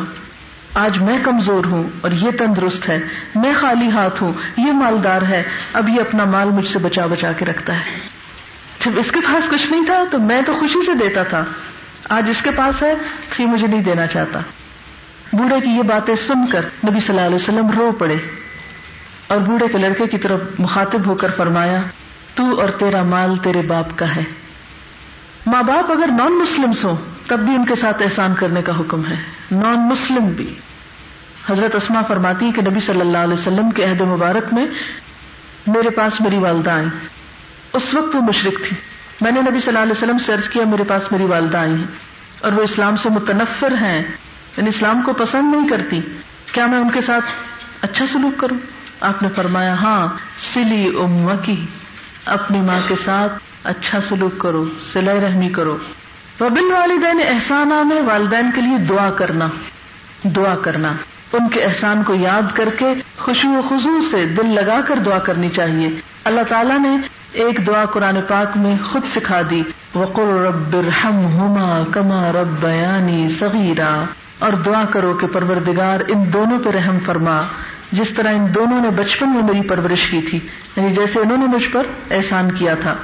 آج 0.75 0.99
میں 0.99 1.19
کمزور 1.23 1.65
ہوں 1.65 1.83
اور 2.01 2.11
یہ 2.11 2.31
تندرست 2.31 2.89
ہے، 2.89 2.99
میں 3.35 3.53
خالی 3.57 3.91
ہاتھ 3.91 4.23
ہوں، 4.23 4.33
یہ 4.57 4.73
مالدار 4.73 5.23
ہے، 5.23 5.43
اب 5.73 5.89
یہ 5.89 6.01
اپنا 6.01 6.25
مال 6.25 6.49
مجھ 6.49 6.69
سے 6.69 6.79
بچا 6.79 7.07
بچا 7.07 7.33
کے 7.33 7.45
رکھتا 7.45 7.75
ہے۔ 7.75 8.09
جب 8.85 8.93
اس 8.97 9.13
کے 9.13 9.21
پاس 9.21 9.49
کچھ 9.49 9.71
نہیں 9.71 9.87
تھا 9.87 10.05
تو 10.11 10.19
میں 10.19 10.43
تو 10.43 10.55
خوشی 10.55 10.87
سے 10.87 10.95
دیتا 10.95 11.23
تھا۔ 11.23 11.45
آج 12.09 12.31
اس 12.31 12.43
کے 12.43 12.51
پاس 12.51 12.83
ہے 12.83 12.95
تو 13.29 13.43
یہ 13.43 13.47
مجھے 13.47 13.67
نہیں 13.67 13.83
دینا 13.83 14.07
چاہتا۔ 14.07 14.41
بوڑھے 15.33 15.61
کی 15.61 15.71
یہ 15.71 15.83
باتیں 15.83 16.15
سن 16.17 16.47
کر 16.47 16.65
نبی 16.65 17.01
صلی 17.01 17.17
اللہ 17.17 17.27
علیہ 17.27 17.37
وسلم 17.37 17.71
رو 17.77 17.93
پڑے 17.99 18.17
اور 19.27 19.39
بوڑھے 19.39 19.69
کے 19.69 19.79
لڑکے 19.79 20.07
کی 20.07 20.19
طرف 20.19 20.41
مخاطب 20.59 21.07
ہو 21.07 21.15
کر 21.15 21.29
فرمایا، 21.37 21.83
تو 22.35 22.61
اور 22.61 22.69
تیرا 22.69 23.03
مال 23.03 23.37
تیرے 23.37 23.63
باپ 23.63 23.99
کا 23.99 24.17
ہے۔ 24.17 24.23
ماں 25.47 25.63
باپ 25.63 25.93
اگر 25.93 26.07
نان 26.19 26.33
مسلم 26.33 26.71
ہو 26.85 26.97
تب 27.27 27.39
بھی 27.39 27.55
ان 27.55 27.67
کے 27.67 27.75
ساتھ 27.75 28.03
احسان 28.03 28.35
کرنے 28.35 28.63
کا 28.63 28.79
حکم 28.81 29.07
ہے۔ 29.07 29.17
نان 29.53 29.89
مسلم 29.89 30.29
بھی۔ 30.29 30.55
حضرت 31.51 31.75
اسما 31.75 32.03
فرماتی 32.03 32.51
کہ 32.55 32.63
نبی 32.71 32.81
صلی 32.81 33.01
اللہ 33.01 33.19
علیہ 33.19 33.35
وسلم 33.35 33.71
کے 33.71 33.85
عہد 33.85 34.01
مبارک 34.01 34.55
میں 34.55 34.67
میرے 35.67 35.91
پاس 35.91 36.21
میری 36.21 36.39
والدہ 36.39 36.71
آئی 36.71 36.87
اس 37.73 37.95
وقت 37.95 38.17
وہ 38.17 38.21
مشرق 38.21 38.69
تھی۔ 38.69 38.77
میں 39.21 39.33
نے 39.33 39.41
نبی 39.41 39.61
صلی 39.61 39.69
اللہ 39.69 39.79
علیہ 39.79 39.93
وسلم 39.93 40.19
سے 40.19 40.33
کیا، 40.53 40.65
میرے 40.65 40.85
پاس 40.85 41.13
میری 41.13 41.25
والدہ 41.25 41.59
آئی 41.59 41.75
ہیں۔ 41.75 41.85
اور 42.41 42.53
وہ 42.53 42.63
اسلام 42.63 42.97
سے 42.97 43.09
متنفر 43.09 43.73
ہیں۔ 43.81 44.03
یعنی 44.57 44.69
اسلام 44.69 45.03
کو 45.03 45.13
پسند 45.13 45.57
نہیں 45.57 45.69
کرتی۔ 45.69 46.01
کیا 46.53 46.67
میں 46.67 46.79
ان 46.79 46.91
کے 46.91 47.01
ساتھ 47.01 47.25
اچھا 47.83 48.05
سلوک 48.07 48.41
کروں؟ 48.41 48.57
آپ 49.01 49.23
نے 49.23 49.29
فرمایا 49.29 49.75
ہاں 49.75 50.09
سلی 50.55 50.87
ام 50.87 51.27
کی 51.43 51.67
اپنی 52.25 52.61
ماں 52.61 52.81
کے 52.89 52.97
ساتھ 52.97 53.33
اچھا 53.65 54.01
سلوک 54.01 54.39
کرو، 54.39 54.65
سلائی 54.93 55.21
رحمی 55.21 55.49
کرو۔ 55.49 55.77
وبل 56.43 56.73
والدین 56.73 57.21
احسان 57.29 57.69
میں 57.69 58.03
والدین 58.03 58.51
کے 58.55 58.61
لیے 58.61 58.79
دعا 58.79 59.11
کرنا 59.11 59.49
دعا 60.25 60.55
کرنا۔ 60.63 60.93
ان 61.33 61.49
کے 61.49 61.65
احسان 61.65 62.03
کو 62.03 62.15
یاد 62.15 62.57
کر 62.57 62.69
کے 62.79 62.87
خوشو 63.19 63.49
و 63.49 63.61
خزو 63.69 64.01
سے 64.11 64.27
دل 64.27 64.55
لگا 64.55 64.81
کر 64.89 64.97
دعا 64.97 65.19
کرنی 65.19 65.49
چاہیے۔ 65.49 65.89
اللہ 66.25 66.41
تعالیٰ 66.49 66.79
نے 66.79 66.97
ایک 67.33 67.67
دعا 67.67 67.85
قرآن 67.85 68.17
پاک 68.29 68.57
میں 68.57 68.77
خود 68.85 69.03
سکھا 69.09 69.41
دی۔ 69.51 69.63
وقل 69.95 70.23
رب 70.23 70.77
ہوما 71.25 71.83
کما 71.93 72.33
رب 72.33 72.61
بیانی 72.61 73.29
سغیرا 73.29 74.05
اور 74.39 74.53
دعا 74.53 74.85
کرو 74.85 75.15
کہ 75.15 75.27
پروردگار 75.27 76.01
ان 76.09 76.33
دونوں 76.33 76.59
پہ 76.59 76.71
رحم 76.71 76.99
فرما۔ 77.07 77.43
جس 77.93 78.11
طرح 78.11 78.33
ان 78.33 78.47
دونوں 78.55 78.81
نے 78.81 78.91
بچپن 78.91 79.29
میں 79.29 79.43
میری 79.43 79.69
پرورش 79.69 80.09
کی 80.09 80.23
تھی 80.23 80.41
یعنی 80.77 80.95
جیسے 80.95 81.21
انہوں 81.21 81.37
نے 81.37 81.47
مجھ 81.47 81.69
پر 81.69 81.87
احسان 82.11 82.51
کیا 82.53 82.75
تھا۔ 82.75 82.95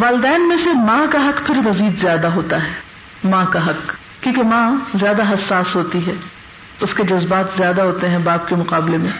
والدین 0.00 0.48
میں 0.48 0.56
سے 0.56 0.70
ماں 0.72 1.12
کا 1.12 1.18
حق 1.18 1.46
پھر 1.46 1.54
مزید 1.54 1.98
زیادہ 1.98 2.26
ہوتا 2.26 2.62
ہے۔ 2.64 2.68
ماں 3.24 3.44
کا 3.50 3.66
حق، 3.66 3.92
کیونکہ 4.20 4.42
ماں 4.42 4.70
زیادہ 4.94 5.22
حساس 5.34 5.76
ہوتی 5.76 6.06
ہے۔ 6.06 6.12
اس 6.80 6.94
کے 6.94 7.02
جذبات 7.02 7.44
زیادہ 7.56 7.82
ہوتے 7.82 8.08
ہیں 8.08 8.18
باپ 8.18 8.48
کے 8.48 8.54
مقابلے 8.54 8.96
میں۔ 8.96 9.10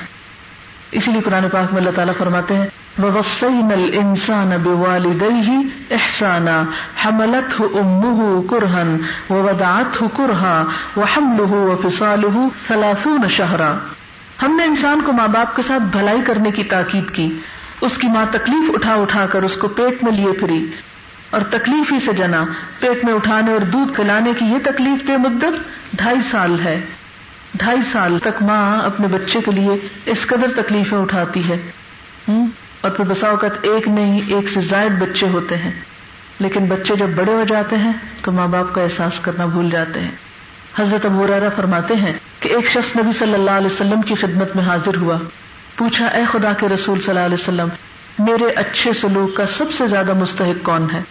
اسی 0.92 1.11
لیے 1.11 1.20
قرآن 1.20 1.48
پاک 1.52 1.72
میں 1.72 1.80
اللہ 1.80 1.90
تعالیٰ 1.94 2.14
فرماتے 2.18 2.56
ہیں، 2.56 2.66
وَوَصَّيْنَا 3.02 3.74
الْإِنسَانَ 3.74 4.54
بِوَالِدَيْهِ 4.54 5.48
إِحْسَانًا، 5.88 6.62
حَمَلَتْهُ 7.04 7.80
أُمُّهُ 7.80 8.46
كُرْهًا 8.46 8.96
وَوَدَعَتْهُ 9.30 10.08
كُرْهًا، 10.12 10.64
وَحَمْلُهُ 10.96 11.70
وَفِصَالُهُ 11.70 12.48
ثَلَاثُونَ 12.68 13.28
شَهْرًا۔ 13.28 13.78
ہم 14.42 14.56
نے 14.56 14.64
انسان 14.64 15.00
کو 15.06 15.12
ماں 15.12 15.28
باپ 15.28 15.56
کے 15.56 15.62
ساتھ 15.62 15.82
بھلائی 15.82 16.20
کرنے 16.26 16.50
کی 16.50 16.64
تاکید 16.64 17.11
کی۔ 17.11 17.38
اس 17.83 17.99
کی 17.99 18.07
ماں 18.07 18.25
تکلیف 18.31 18.71
اٹھا 18.75 18.95
اٹھا 18.95 19.27
کر 19.27 19.42
اس 19.42 19.57
کو 19.57 19.68
پیٹ 19.68 20.05
میں 20.05 20.12
لیے 20.12 20.33
پھری 20.33 20.66
اور 21.31 21.40
تکلیف 21.40 21.92
ہی 21.92 22.01
سے 22.01 22.12
جنا، 22.12 22.45
پیٹ 22.79 23.05
میں 23.05 23.14
اٹھانے 23.14 23.53
اور 23.53 23.61
دودھ 23.61 23.92
پلانے 23.97 24.33
کی 24.38 24.45
یہ 24.45 24.59
تکلیف 24.64 25.09
دے 25.09 25.16
مدت 25.16 25.55
ڈھائی 25.97 26.21
سال 26.21 26.61
ہے۔ 26.64 26.81
ڈھائی 27.55 27.83
سال 27.92 28.18
تک 28.18 28.42
ماں 28.42 28.79
اپنے 28.79 29.07
بچے 29.07 29.40
کے 29.40 29.51
لیے 29.51 29.88
اس 30.07 30.27
قدر 30.27 30.62
تکلیفیں 30.62 30.99
اٹھاتی 30.99 31.49
ہے۔ 31.49 31.71
اور 32.81 32.90
پھر 32.90 33.05
بسا 33.05 33.29
اوقات 33.29 33.51
ایک 33.62 33.88
نہیں، 33.88 34.21
ایک 34.27 34.49
سے 34.49 34.61
زائد 34.61 34.92
بچے 34.92 35.29
ہوتے 35.29 35.57
ہیں۔ 35.57 35.73
لیکن 36.38 36.64
بچے 36.64 36.95
جب 36.97 37.09
بڑے 37.16 37.33
ہو 37.33 37.45
جاتے 37.49 37.77
ہیں 37.77 37.92
تو 38.23 38.33
ماں 38.33 38.47
باپ 38.47 38.75
کا 38.75 38.83
احساس 38.83 39.21
کرنا 39.21 39.47
بھول 39.47 39.71
جاتے 39.71 40.01
ہیں۔ 40.01 40.11
حضرت 40.79 41.07
ابو 41.07 41.27
فرماتے 41.57 41.95
ہیں 41.95 42.12
کہ 42.40 42.49
ایک 42.49 42.68
شخص 42.71 42.97
نبی 42.97 43.12
صلی 43.12 43.35
اللہ 43.35 43.51
علیہ 43.51 43.66
وسلم 43.66 44.03
کی 44.03 44.14
خدمت 44.14 44.57
میں 44.57 44.64
حاضر 44.64 44.97
ہوا۔ 44.97 45.18
پوچھا، 45.83 46.07
اے 46.07 46.25
خدا 46.33 46.53
کے 46.53 46.68
رسول 46.68 47.01
صلی 47.01 47.09
اللہ 47.09 47.21
علیہ 47.21 47.35
وسلم، 47.35 47.68
میرے 48.18 48.51
اچھے 48.51 48.92
سلوک 48.92 49.37
کا 49.37 49.47
سب 49.47 49.73
سے 49.73 49.87
زیادہ 49.87 50.14
مستحق 50.14 50.64
کون 50.64 50.87
ہے؟ 50.92 51.03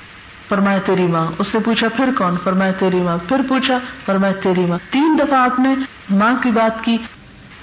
فرمایا، 0.50 0.80
تیری 0.86 1.04
ماں. 1.04 1.32
اس 1.40 1.54
نے 1.54 1.60
پوچھا، 1.60 1.88
پھر 1.90 2.10
کون؟ 2.18 2.36
فرمایا، 2.44 2.72
تیری 2.72 3.00
ماں. 3.00 3.18
پھر 3.28 3.42
پوچھا، 3.50 3.78
فرمایا، 4.06 4.34
تیری 4.42 4.66
ماں. 4.66 4.78
تین 4.92 5.18
دفعہ 5.20 5.40
آپ 5.40 5.60
نے 5.60 5.76
ماں 6.10 6.34
کی 6.44 6.52
بات 6.52 6.84
کی 6.84 6.98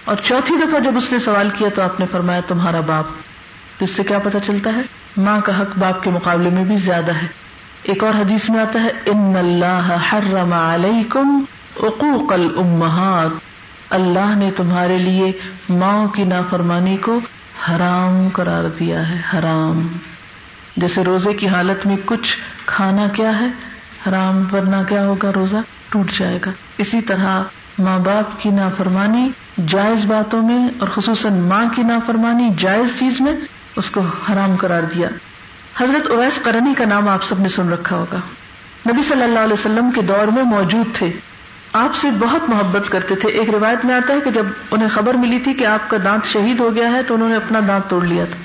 اور 0.05 0.16
چوتھی 0.25 0.55
دفعہ 0.57 0.81
جب 0.81 0.97
اس 0.97 1.12
نے 1.12 1.18
سوال 1.18 1.49
کیا 1.59 1.68
تو 1.75 1.83
آپ 1.83 2.01
نے 2.01 2.07
فرمایا، 2.11 2.40
تمہارا 2.49 2.81
باپ. 2.81 3.05
تو 3.79 3.85
اس 3.85 3.90
سے 3.90 4.05
کیا 4.05 4.18
پتا 4.18 4.38
چلتا 4.47 4.71
ہے؟ 4.73 4.81
ماں 5.16 5.40
کا 5.44 5.61
حق 5.61 5.79
باپ 5.79 6.03
کے 6.03 6.11
مقابلے 6.11 6.51
میں 6.51 6.64
بھی 6.64 6.77
زیادہ 6.77 7.12
ہے۔ 7.12 7.27
ایک 7.83 8.05
اور 8.05 8.14
حدیث 8.14 8.51
میں 8.51 8.61
آتا 8.61 8.83
ہے، 8.83 8.88
ان 8.88 9.37
اللہ 9.37 9.97
حرم 10.12 10.53
علیکم 10.53 11.44
عقوق 11.83 12.33
الامہات. 12.33 13.47
اللہ 13.90 14.35
نے 14.37 14.51
تمہارے 14.57 14.98
لیے 14.98 15.33
ماں 15.68 16.07
کی 16.07 16.24
نافرمانی 16.24 16.96
کو 16.96 17.20
حرام 17.68 18.29
قرار 18.33 18.64
دیا 18.79 19.09
ہے، 19.11 19.20
حرام۔ 19.35 19.87
جیسے 20.77 21.05
روزے 21.05 21.33
کی 21.33 21.48
حالت 21.48 21.87
میں 21.87 21.96
کچھ 22.05 22.38
کھانا 22.66 23.09
کیا 23.09 23.40
ہے، 23.40 23.46
حرام، 24.09 24.42
ورنہ 24.53 24.77
کیا 24.88 25.07
ہوگا؟ 25.07 25.31
روزہ 25.37 25.57
ٹوٹ 25.88 26.11
جائے 26.18 26.38
گا۔ 26.46 26.51
اسی 26.79 27.01
طرح 27.01 27.42
ماں 27.79 27.98
باپ 27.98 28.42
کی 28.42 28.51
نافرمانی 28.51 29.31
جائز 29.68 30.07
باتوں 30.07 30.42
میں 30.42 30.68
اور 30.79 30.88
خصوصاً 30.88 31.38
ماں 31.38 31.64
کی 31.77 31.83
نافرمانی 31.83 32.51
جائز 32.59 33.01
چیز 33.01 33.20
میں 33.20 33.33
اس 33.77 33.90
کو 33.90 34.01
حرام 34.01 34.57
قرار 34.57 34.83
دیا۔ 34.83 35.09
حضرت 35.81 36.11
اویس 36.11 36.38
کرنی 36.38 36.74
کا 36.74 36.85
نام 36.85 37.09
آپ 37.09 37.24
سب 37.24 37.40
نے 37.40 37.48
سن 37.48 37.68
رکھا 37.68 37.96
ہوگا۔ 37.96 38.18
نبی 38.92 39.03
صلی 39.03 39.22
اللہ 39.22 39.38
علیہ 39.38 39.53
وسلم 39.53 39.90
کے 39.94 40.03
دور 40.03 40.27
میں 40.27 40.42
موجود 40.42 40.94
تھے۔ 40.94 41.12
آپ 41.72 41.96
سے 41.96 42.09
بہت 42.18 42.48
محبت 42.48 42.90
کرتے 42.90 43.14
تھے۔ 43.14 43.28
ایک 43.28 43.50
روایت 43.50 43.85
میں 43.85 43.94
آتا 43.94 44.14
ہے 44.14 44.20
کہ 44.20 44.31
جب 44.31 44.46
انہیں 44.70 44.88
خبر 44.88 45.14
ملی 45.14 45.38
تھی 45.38 45.54
کہ 45.54 45.66
آپ 45.66 45.90
کا 45.90 45.96
دانت 46.04 46.26
شہید 46.26 46.61
ہو 46.61 46.74
گیا 46.74 46.92
ہے 46.92 47.02
تو 47.02 47.14
انہوں 47.14 47.28
نے 47.28 47.37
اپنا 47.37 47.61
دانت 47.68 47.90
توڑ 47.90 48.04
لیا 48.04 48.24
تھا۔ 48.24 48.37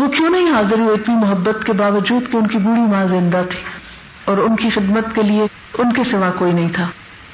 وہ 0.00 0.08
کیوں 0.08 0.30
نہیں 0.30 0.50
حاضر 0.50 0.78
ہوئے 0.78 0.94
اتنی 0.94 1.14
محبت 1.14 1.64
کے 1.64 1.72
باوجود 1.72 2.32
کہ 2.32 2.36
ان 2.36 2.46
کی 2.46 2.58
بوڑھی 2.58 2.82
ماں 2.82 3.04
زندہ 3.04 3.42
تھی 3.50 3.60
اور 4.24 4.38
ان 4.38 4.56
کی 4.56 4.70
خدمت 4.70 5.14
کے 5.14 5.22
لیے 5.22 5.46
ان 5.78 5.92
کے 5.92 6.04
سوا 6.04 6.30
کوئی 6.30 6.52
نہیں 6.52 6.68
تھا۔ 6.72 6.88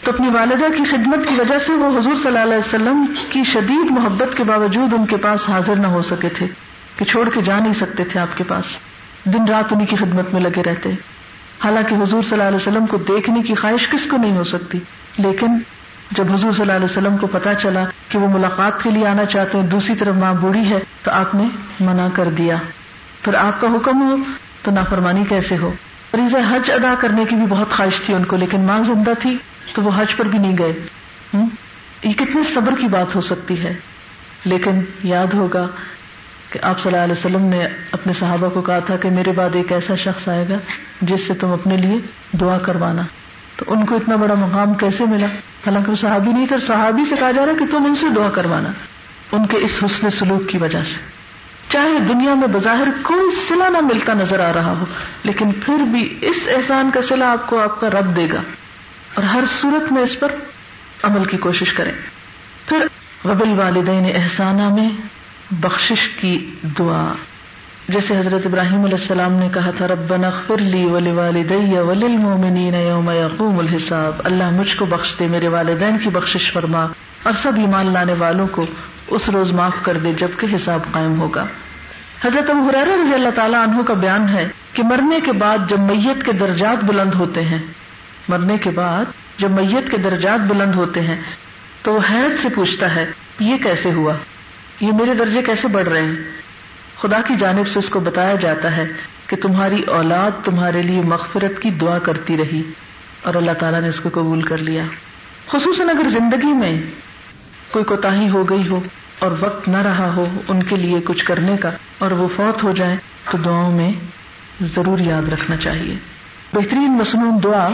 تو 0.04 0.10
اپنی 0.10 0.28
والدہ 0.28 0.72
کی 0.76 0.84
خدمت 0.84 1.28
کی 1.28 1.34
وجہ 1.34 1.58
سے 1.58 1.72
وہ 1.72 1.98
حضور 1.98 2.12
صلی 2.12 2.26
اللہ 2.26 2.38
علیہ 2.38 2.56
وسلم 2.56 3.04
کی 3.30 3.44
شدید 3.44 3.90
محبت 3.90 4.36
کے 4.36 4.44
باوجود 4.44 4.94
ان 4.94 5.06
کے 5.06 5.16
پاس 5.16 5.48
حاضر 5.48 5.76
نہ 5.76 5.86
ہو 5.86 6.02
سکے 6.02 6.28
تھے، 6.28 6.46
کہ 6.96 7.04
چھوڑ 7.04 7.28
کے 7.34 7.42
جا 7.42 7.58
نہیں 7.58 7.72
سکتے 7.72 8.04
تھے 8.04 8.20
آپ 8.20 8.38
کے 8.38 8.44
پاس۔ 8.44 8.64
دن 9.24 9.44
رات 9.48 9.72
انہیں 9.72 9.86
کی 9.86 9.96
خدمت 9.96 10.32
میں 10.32 10.40
لگے 10.40 10.62
رہتے۔ 10.62 10.90
حالانکہ 11.64 11.94
حضور 11.94 12.22
صلی 12.22 12.32
اللہ 12.32 12.42
علیہ 12.42 12.56
وسلم 12.56 12.86
کو 12.86 12.96
دیکھنے 12.96 13.42
کی 13.42 13.54
خواہش 13.54 13.88
کس 13.88 14.06
کو 14.06 14.16
نہیں 14.16 14.36
ہو 14.36 14.44
سکتی؟ 14.44 14.78
لیکن 15.18 15.46
جب 16.10 16.32
حضور 16.32 16.52
صلی 16.52 16.60
اللہ 16.60 16.72
علیہ 16.72 16.84
وسلم 16.84 17.16
کو 17.16 17.26
پتا 17.26 17.54
چلا 17.54 17.84
کہ 18.08 18.18
وہ 18.18 18.28
ملاقات 18.28 18.82
کے 18.82 18.90
لیے 18.90 19.06
آنا 19.06 19.24
چاہتے 19.24 19.58
ہیں، 19.58 19.66
دوسری 19.66 19.94
طرف 19.94 20.14
ماں 20.14 20.34
بوڑھی 20.34 20.70
ہے، 20.70 20.78
تو 21.02 21.10
آپ 21.10 21.34
نے 21.34 21.44
منع 21.80 22.08
کر 22.14 22.24
دیا۔ 22.24 22.56
پھر 23.22 23.34
آپ 23.34 23.60
کا 23.60 23.66
حکم 23.66 24.02
ہو 24.02 24.16
تو 24.62 24.70
نافرمانی 24.70 25.24
کیسے 25.28 25.58
ہو؟ 25.58 25.72
فریض 26.10 26.34
حج 26.34 26.70
ادا 26.70 26.94
کرنے 27.00 27.24
کی 27.24 27.36
بھی 27.36 27.44
بہت 27.48 27.70
خواہش 27.70 28.00
تھی 28.00 28.14
ان 28.14 28.24
کو، 28.24 28.36
لیکن 28.36 28.60
ماں 28.60 28.82
زندہ 28.82 29.12
تھی 29.20 29.36
تو 29.74 29.82
وہ 29.82 29.90
حج 29.96 30.16
پر 30.16 30.24
بھی 30.24 30.38
نہیں 30.38 30.58
گئے۔ 30.58 30.72
یہ 32.02 32.12
کتنے 32.12 32.42
صبر 32.54 32.74
کی 32.80 32.86
بات 32.86 33.14
ہو 33.14 33.20
سکتی 33.20 33.62
ہے۔ 33.62 33.74
لیکن 34.44 34.80
یاد 35.04 35.34
ہوگا 35.34 35.66
کہ 36.50 36.58
آپ 36.62 36.80
صلی 36.80 36.92
اللہ 36.92 37.04
علیہ 37.04 37.12
وسلم 37.12 37.44
نے 37.44 37.68
اپنے 37.92 38.12
صحابہ 38.12 38.48
کو 38.48 38.60
کہا 38.62 38.78
تھا 38.78 38.96
کہ 38.96 39.10
میرے 39.10 39.32
بعد 39.32 39.56
ایک 39.56 39.72
ایسا 39.72 39.94
شخص 39.94 40.28
آئے 40.28 40.46
گا 40.48 40.54
جس 41.00 41.26
سے 41.26 41.34
تم 41.34 41.50
اپنے 41.50 41.76
لیے 41.76 41.96
دعا 42.32 42.58
کروانا۔ 42.58 43.02
تو 43.56 43.64
ان 43.68 43.86
کو 43.86 43.96
اتنا 43.96 44.16
بڑا 44.16 44.34
مقام 44.34 44.74
کیسے 44.74 45.04
ملا؟ 45.04 45.26
حالانکہ 45.26 45.90
وہ 45.90 45.96
صحابی 45.96 46.32
نہیں 46.32 46.46
تھا 46.46 46.56
صحابی 46.58 47.04
سے 47.04 47.16
کہا 47.16 47.30
جا 47.30 47.46
رہا 47.46 47.52
کہ 47.58 47.64
تم 47.70 47.84
ان 47.86 47.94
سے 47.94 48.06
دعا 48.16 48.30
کروانا۔ 48.30 48.68
ان 49.32 49.46
کے 49.46 49.56
اس 49.56 49.80
حسن 49.84 50.10
سلوک 50.10 50.48
کی 50.48 50.58
وجہ 50.58 50.82
سے۔ 50.82 51.00
چاہے 51.68 51.98
دنیا 51.98 52.34
میں 52.34 52.48
بظاہر 52.48 52.88
کوئی 53.02 53.34
سلا 53.48 53.68
نہ 53.68 53.78
ملتا 53.80 54.12
نظر 54.14 54.40
آ 54.40 54.52
رہا 54.52 54.70
ہو، 54.70 54.84
لیکن 55.24 55.52
پھر 55.52 55.76
بھی 55.78 56.18
اس 56.20 56.48
احسان 56.56 56.90
کا 56.94 57.02
سلا 57.02 57.32
آپ 57.32 57.46
کو 57.46 57.60
آپ 57.60 57.80
کا 57.80 57.88
رب 57.90 58.16
دے 58.16 58.28
گا۔ 58.32 58.42
اور 59.14 59.24
ہر 59.24 59.44
صورت 59.60 59.92
میں 59.92 60.02
اس 60.02 60.20
پر 60.20 60.32
عمل 61.02 61.24
کی 61.24 61.36
کوشش 61.36 61.72
کریں۔ 61.72 61.92
پھر 62.66 62.86
وبل 63.24 63.52
والدین 63.56 64.04
احسانہ 64.14 64.68
میں 64.68 64.90
بخشش 65.50 66.08
کی 66.08 66.50
دعا۔ 66.78 67.12
جیسے 67.88 68.18
حضرت 68.18 68.46
ابراہیم 68.46 68.82
علیہ 68.84 68.98
السلام 69.00 69.32
نے 69.32 69.48
کہا 69.54 69.70
تھا 69.70 69.86
رب 69.88 70.12
اغفر 70.12 70.58
لی 70.58 70.84
وللمؤمنین 70.84 72.74
یوم 72.74 73.10
یقوم 73.10 73.58
الحساب۔ 73.58 74.12
اللہ 74.24 74.50
مجھ 74.50 74.76
کو 74.76 74.84
بخش 74.84 75.16
دے، 75.18 75.26
میرے 75.26 75.48
والدین 75.48 75.98
کی 75.98 76.10
بخشش 76.10 76.52
فرما۔ 76.52 76.86
اور 77.22 77.32
سب 77.42 77.52
ایمان 77.56 77.92
لانے 77.92 78.12
والوں 78.12 78.46
کو 78.46 78.66
اس 79.06 79.28
روز 79.28 79.52
معاف 79.52 79.72
کر 79.82 79.98
دے 79.98 80.12
جبکہ 80.16 80.46
حساب 80.56 80.80
قائم 80.90 81.20
ہوگا۔ 81.20 81.46
حضرت 82.24 82.50
ابو 82.50 82.68
حریر 82.68 83.04
رضی 83.04 83.14
اللہ 83.14 83.28
تعالیٰ 83.34 83.68
عنہ 83.68 83.82
کا 83.82 83.94
بیان 83.94 84.28
ہے 84.28 84.48
کہ 84.72 84.82
مرنے 84.82 85.20
کے 85.24 85.32
بعد 85.32 85.58
جب 85.68 85.78
میت 85.78 86.24
کے 86.24 86.32
درجات 86.32 86.84
بلند 86.84 87.14
ہوتے 87.14 87.42
ہیں، 87.42 87.58
مرنے 88.28 88.58
کے 88.58 88.70
بعد 88.70 89.04
جب 89.38 89.50
میت 89.50 89.90
کے 89.90 89.96
درجات 89.96 90.40
بلند 90.40 90.74
ہوتے 90.74 91.00
ہیں، 91.00 91.20
تو 91.82 91.94
وہ 91.94 92.00
حیرت 92.10 92.42
سے 92.42 92.48
پوچھتا 92.48 92.94
ہے، 92.94 93.06
یہ 93.40 93.56
کیسے 93.56 93.92
ہوا؟ 93.92 94.14
یہ 94.80 94.92
میرے 94.92 95.14
درجے 95.14 95.42
کیسے 95.42 95.68
بڑھ 95.68 95.88
رہے 95.88 96.02
ہیں؟ 96.02 96.14
خدا 97.00 97.20
کی 97.20 97.34
جانب 97.38 97.68
سے 97.68 97.78
اس 97.78 97.88
کو 97.88 98.00
بتایا 98.00 98.34
جاتا 98.34 98.76
ہے 98.76 98.84
کہ 99.26 99.36
تمہاری 99.36 99.82
اولاد 99.82 100.30
تمہارے 100.44 100.82
لیے 100.82 101.00
مغفرت 101.00 101.62
کی 101.62 101.70
دعا 101.70 101.98
کرتی 101.98 102.36
رہی 102.36 102.62
اور 103.22 103.34
اللہ 103.34 103.52
تعالیٰ 103.52 103.80
نے 103.80 103.88
اس 103.88 104.00
کو 104.00 104.08
قبول 104.12 104.42
کر 104.42 104.58
لیا۔ 104.58 104.84
خصوصاً 105.48 105.88
اگر 105.88 106.08
زندگی 106.08 106.52
میں 106.52 106.82
کوئی 107.70 107.84
کوتا 107.84 108.28
ہو 108.30 108.50
گئی 108.50 108.68
ہو 108.68 108.80
اور 109.18 109.30
وقت 109.40 109.68
نہ 109.68 109.76
رہا 109.76 110.12
ہو 110.16 110.26
ان 110.48 110.62
کے 110.62 110.76
لیے 110.76 111.00
کچھ 111.04 111.24
کرنے 111.24 111.56
کا 111.56 111.70
اور 111.98 112.10
وہ 112.10 112.28
فوت 112.36 112.64
ہو 112.64 112.72
جائے 112.72 112.96
تو 113.30 113.38
دعاؤں 113.38 113.72
میں 113.72 113.92
ضرور 114.60 114.98
یاد 114.98 115.32
رکھنا 115.32 115.56
چاہیے۔ 115.56 115.96
بہترین 116.52 116.92
مصنون 116.92 117.42
دعا 117.42 117.68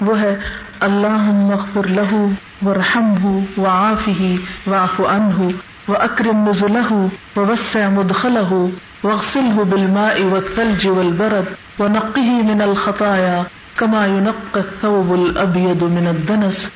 وہ 0.00 0.20
ہے 0.20 0.36
اللہ 0.80 1.32
مغفر 1.32 1.88
لہو 1.88 2.30
و 2.62 2.74
رحم 2.74 3.22
ہو 3.22 3.40
و 3.58 3.66
آف 3.66 4.08
ہی 4.08 4.36
و 4.66 4.74
آف 4.74 5.00
ان 5.00 5.50
ہو 5.88 5.92
وأكرم 5.92 6.48
نزله 6.48 7.08
ووسع 7.36 7.88
مدخله 7.88 8.70
واغسله 9.02 9.64
بالماء 9.64 10.22
والثلج 10.22 10.88
والبرد 10.88 11.44
ونقه 11.78 12.42
من 12.42 12.62
الخطايا 12.62 13.44
كما 13.78 14.06
ينقى 14.06 14.60
الثوب 14.60 15.14
الأبيض 15.14 15.84
من 15.84 16.06
الدنس. 16.08 16.68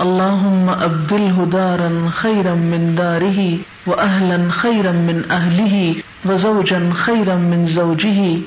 اللهم 0.00 0.70
أبدله 0.70 1.48
دارا 1.52 2.10
خيرا 2.10 2.54
من 2.54 2.94
داره 2.98 3.58
وأهلا 3.86 4.50
خيرا 4.50 4.92
من 4.92 5.24
أهله 5.30 5.94
وزوجا 6.24 6.92
خيرا 6.94 7.34
من 7.34 7.66
زوجه. 7.66 8.38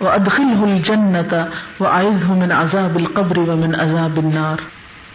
وأدخله 0.00 0.64
الجنة 0.64 1.48
وأعذه 1.80 2.32
من 2.32 2.52
عذاب 2.52 2.96
القبر 2.96 3.38
ومن 3.38 3.74
عذاب 3.74 4.18
النار. 4.18 4.60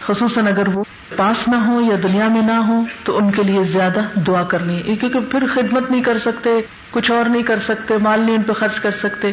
خصوصاً 0.06 0.48
اگر 0.48 0.68
وہ 0.68 0.82
پاس 1.16 1.48
نہ 1.48 1.56
ہو 1.56 1.80
یا 1.80 1.96
دنیا 2.02 2.28
میں 2.28 2.42
نہ 2.42 2.52
ہو 2.52 2.82
تو 3.04 3.18
ان 3.18 3.30
کے 3.30 3.42
لیے 3.42 3.64
زیادہ 3.64 4.00
دعا 4.26 4.42
کرنی 4.42 4.76
ہے۔ 4.76 4.96
کیونکہ 4.96 5.18
پھر 5.30 5.46
خدمت 5.54 5.90
نہیں 5.90 6.02
کر 6.02 6.18
سکتے، 6.18 6.50
کچھ 6.90 7.10
اور 7.10 7.28
نہیں 7.28 7.42
کر 7.42 7.58
سکتے، 7.58 7.94
مال 7.98 8.20
نہیں 8.20 8.36
ان 8.36 8.42
پہ 8.42 8.52
خرچ 8.52 8.80
کر 8.80 8.90
سکتے۔ 8.90 9.32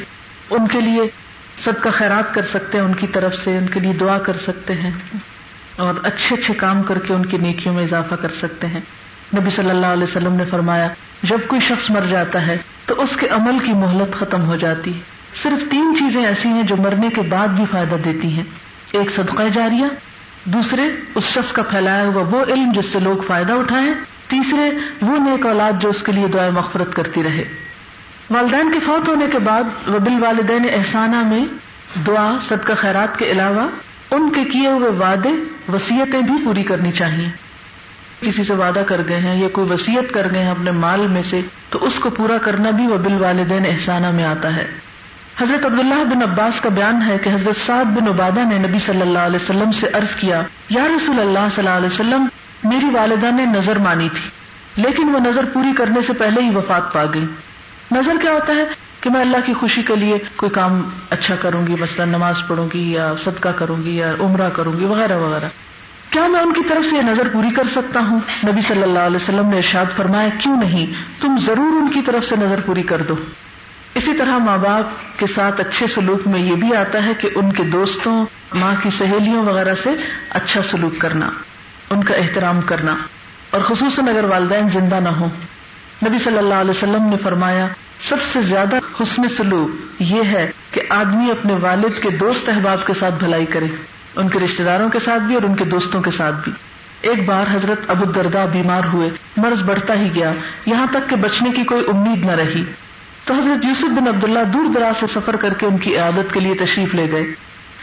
ان 0.50 0.68
کے 0.68 0.82
لیے 0.82 1.02
سب 1.60 1.82
کا 1.82 1.90
خیرات 1.90 2.34
کر 2.34 2.42
سکتے 2.42 2.78
ہیں، 2.78 2.86
ان 2.86 2.94
کی 2.94 3.08
طرف 3.08 3.36
سے 3.44 3.58
ان 3.58 3.68
کے 3.68 3.80
لیے 3.80 3.94
دعا 3.94 4.18
کر 4.18 4.38
سکتے 4.38 4.74
ہیں۔ 4.74 4.92
اور 5.76 5.94
اچھے 6.04 6.36
اچھے 6.36 6.54
کام 6.54 6.84
کر 6.84 7.00
کے 7.00 7.14
ان 7.14 7.26
کی 7.26 7.38
نیکیوں 7.38 7.74
میں 7.74 7.84
اضافہ 7.84 8.16
کر 8.16 8.28
سکتے 8.40 8.68
ہیں۔ 8.68 8.80
نبی 9.40 9.50
صلی 9.50 9.70
اللہ 9.70 9.86
علیہ 9.86 10.04
وسلم 10.04 10.34
نے 10.34 10.46
فرمایا، 10.46 10.88
جب 11.24 11.38
کوئی 11.48 11.62
شخص 11.62 11.90
مر 11.90 12.02
جاتا 12.10 12.48
ہے 12.48 12.58
تو 12.86 13.02
اس 13.02 13.18
کے 13.18 13.28
عمل 13.28 13.60
کی 13.66 13.74
مہلت 13.74 14.16
ختم 14.16 14.46
ہو 14.46 14.56
جاتی 14.56 14.94
ہے۔ 14.94 15.00
صرف 15.36 15.72
تین 15.72 15.94
چیزیں 16.00 16.26
ایسی 16.26 16.50
ہیں 16.50 16.64
جو 16.64 16.76
مرنے 16.76 17.10
کے 17.16 17.22
بعد 17.22 17.48
بھی 17.48 17.64
فائدہ 17.72 17.96
دیتی 17.96 18.28
ہیں۔ 18.28 18.44
ایک 18.92 19.12
صدقہ 19.12 19.44
جاریہ 19.54 19.86
دوسرے، 20.46 20.82
اس 21.16 21.24
شخص 21.24 21.54
کا 21.54 21.64
پھیلایا 21.64 22.04
ہوا 22.04 22.24
وہ 22.32 22.44
علم 22.44 22.72
جس 22.72 22.86
سے 22.86 23.00
لوگ 23.00 23.18
فائدہ 23.28 23.54
اٹھائیں۔ 23.54 23.94
تیسرے، 24.28 24.72
وہ 25.02 25.18
نیک 25.18 25.46
اولاد 25.46 25.72
جو 25.80 25.90
اس 25.90 26.04
کے 26.04 26.12
لیے 26.12 26.28
دعائیں 26.28 26.52
مغفرت 26.52 26.96
کرتی 26.96 27.24
رہے۔ 27.24 27.44
والدین 28.30 28.72
کے 28.72 28.80
فوت 28.80 29.08
ہونے 29.08 29.26
کے 29.32 29.40
بعد 29.40 29.64
وبل 29.64 30.24
والدین 30.24 30.66
احسانہ 30.74 31.24
میں 31.24 31.46
دعا، 32.08 32.36
صدقہ، 32.48 32.74
خیرات 32.78 33.20
کے 33.20 33.26
علاوہ 33.32 33.68
ان 34.12 34.30
کے 34.30 34.44
کیے 34.44 34.68
ہوئے 34.68 34.90
وعدے 34.90 35.30
وسیعتیں 35.74 36.22
بھی 36.22 36.46
پوری 36.46 36.64
کرنی 36.64 36.92
چاہیے۔ 36.92 37.30
کسی 38.22 38.44
سے 38.44 38.54
وعدہ 38.54 38.84
کر 38.86 39.02
گئے 39.08 39.20
ہیں 39.20 39.42
یا 39.42 39.50
کوئی 39.50 39.74
وسیعت 39.74 40.14
کر 40.14 40.28
گئے 40.34 40.44
ہیں 40.44 40.52
اپنے 40.52 40.72
مال 40.72 41.08
میں 41.08 41.24
سے، 41.24 41.42
تو 41.70 41.86
اس 41.86 42.00
کو 42.00 42.10
پورا 42.10 42.38
کرنا 42.38 42.70
بھی 42.70 42.88
وبل 42.88 43.14
والدین 43.14 43.66
احسانہ 43.66 44.12
میں 44.12 44.24
آتا 44.24 44.56
ہے۔ 44.56 44.89
حضرت 45.42 45.66
عبداللہ 45.66 46.04
بن 46.04 46.22
عباس 46.22 46.62
کا 46.62 46.70
بیان 46.70 47.02
ہے 47.08 47.18
کہ 47.18 47.30
حضرت 47.30 47.66
سعد 47.66 47.86
بن 47.86 48.08
عبادہ 48.08 48.40
نے 48.40 48.68
نبی 48.68 48.80
صلی 48.80 49.02
اللہ 49.02 49.20
علیہ 49.20 49.36
وسلم 49.36 49.72
سے 49.72 49.88
عرض 49.94 50.16
کیا، 50.16 50.42
یا 50.70 50.84
رسول 50.96 51.20
اللہ 51.20 51.48
صلی 51.56 51.68
اللہ 51.68 51.78
علیہ 51.78 51.88
وسلم، 51.88 52.28
میری 52.64 52.86
والدہ 52.94 53.32
نے 53.32 53.46
نظر 53.46 53.78
مانی 53.78 54.10
تھی، 54.10 54.30
لیکن 54.82 55.16
وہ 55.16 55.20
نظر 55.20 55.46
پوری 55.54 55.74
کرنے 55.78 56.02
سے 56.02 56.14
پہلے 56.14 56.42
ہی 56.42 56.56
وفات 56.56 56.94
پا 56.94 57.06
گئی۔ 57.14 57.26
نظر 57.92 58.14
کیا 58.22 58.32
ہوتا 58.32 58.56
ہے؟ 58.56 58.64
کہ 59.02 59.10
میں 59.10 59.22
اللہ 59.22 59.38
کی 59.46 59.54
خوشی 59.54 59.82
کے 59.82 59.96
لیے 59.96 60.18
کوئی 60.36 60.50
کام 60.50 60.90
اچھا 61.10 61.36
کروں 61.36 61.68
گی، 61.68 61.76
مثلا 61.80 62.06
نماز 62.06 62.36
پڑھوں 62.48 62.68
گی 62.74 62.92
یا 62.92 63.14
صدقہ 63.24 63.50
کروں 63.50 63.84
گی 63.84 63.98
یا 63.98 64.14
عمرہ 64.20 64.50
کروں 64.50 64.80
گی، 64.80 64.86
وغیرہ 64.86 65.18
وغیرہ۔ 65.18 65.50
کیا 66.10 66.28
میں 66.28 66.40
ان 66.40 66.54
کی 66.54 66.62
طرف 66.70 66.90
سے 66.90 66.96
یہ 66.96 67.02
نظر 67.02 67.28
پوری 67.34 67.50
کر 67.50 67.68
سکتا 67.72 68.00
ہوں؟ 68.00 68.20
نبی 68.48 68.62
صلی 68.62 68.84
اللہ 68.84 69.00
علیہ 69.00 69.16
وسلم 69.16 69.50
نے 69.50 69.58
ارشاد 69.58 69.86
فرمایا، 69.96 70.30
کیوں 70.40 70.58
نہیں؟ 70.58 70.86
تم 71.22 71.36
ضرور 71.46 71.82
ان 71.82 71.88
کی 71.88 72.02
طرف 72.02 72.26
سے 72.26 72.36
نظر 72.36 72.60
پوری 72.66 72.84
کر 72.84 73.02
دو۔ 73.02 73.16
اسی 73.96 74.14
طرح 74.14 74.38
ماں 74.38 74.58
باپ 74.58 75.20
کے 75.20 75.28
ساتھ 75.28 75.62
اچھے 75.62 75.88
سلوک 75.88 76.28
میں 76.28 76.40
یہ 76.40 76.56
بھی 76.56 76.76
آتا 76.76 77.06
ہے 77.06 77.12
کہ 77.18 77.30
ان 77.36 77.52
کے 77.52 77.64
دوستوں، 77.64 78.26
ماں 78.54 78.74
کی 78.84 78.90
سہیلیوں 78.90 79.46
وغیرہ 79.46 79.76
سے 79.84 79.90
اچھا 80.30 80.62
سلوک 80.62 81.02
کرنا، 81.02 81.30
ان 81.90 82.04
کا 82.04 82.14
احترام 82.16 82.62
کرنا۔ 82.62 82.96
اور 83.50 83.62
خصوصاً 83.62 84.08
اگر 84.08 84.24
والدین 84.24 84.70
زندہ 84.70 84.96
نہ 84.96 85.10
ہوں۔ 85.10 85.30
نبی 86.08 86.20
صلی 86.20 86.38
اللہ 86.38 86.54
علیہ 86.54 86.72
وسلم 86.72 87.04
نے 87.04 87.18
فرمایا، 87.18 87.68
سب 88.00 88.22
سے 88.22 88.42
زیادہ 88.42 88.76
حسن 89.02 89.30
سلوک 89.30 90.02
یہ 90.02 90.24
ہے 90.24 90.52
کہ 90.72 90.82
آدمی 90.90 91.32
اپنے 91.32 91.54
والد 91.54 92.04
کے 92.04 92.10
دوست 92.10 92.50
احباب 92.50 92.88
کے 92.88 92.94
ساتھ 92.94 93.14
بھلائی 93.14 93.46
کرے، 93.46 93.68
ان 94.16 94.30
کے 94.30 94.40
رشتے 94.40 94.64
داروں 94.64 94.90
کے 94.90 95.00
ساتھ 95.00 95.24
بھی 95.24 95.36
اور 95.36 95.44
ان 95.44 95.56
کے 95.56 95.64
دوستوں 95.64 96.02
کے 96.02 96.12
ساتھ 96.12 96.36
بھی۔ 96.44 96.52
ایک 97.02 97.26
بار 97.26 97.56
حضرت 97.56 97.90
ابو 97.90 98.06
دردا 98.06 98.46
بیمار 98.46 98.82
ہوئے، 98.94 99.10
مرض 99.38 99.64
بڑھتا 99.64 99.94
ہی 99.94 100.10
گیا، 100.16 100.34
یہاں 100.66 100.86
تک 100.92 101.10
کہ 101.10 101.16
بچنے 101.16 101.50
کی 101.52 101.64
کوئی 101.64 101.86
امید 101.88 102.26
نہ 102.26 102.32
رہی۔ 102.32 102.64
تو 103.30 103.36
حضرت 103.36 103.66
یوسف 103.66 103.86
بن 103.86 104.08
عبداللہ 104.08 104.40
دور 104.54 104.64
دراز 104.74 104.98
سے 104.98 105.08
سفر 105.08 105.36
کر 105.36 105.54
کے 105.54 105.66
ان 105.66 105.78
کی 105.78 105.98
عیادت 105.98 106.34
کے 106.34 106.40
لیے 106.40 106.54
تشریف 106.56 106.96
لے 106.96 107.12
گئے۔ 107.12 107.34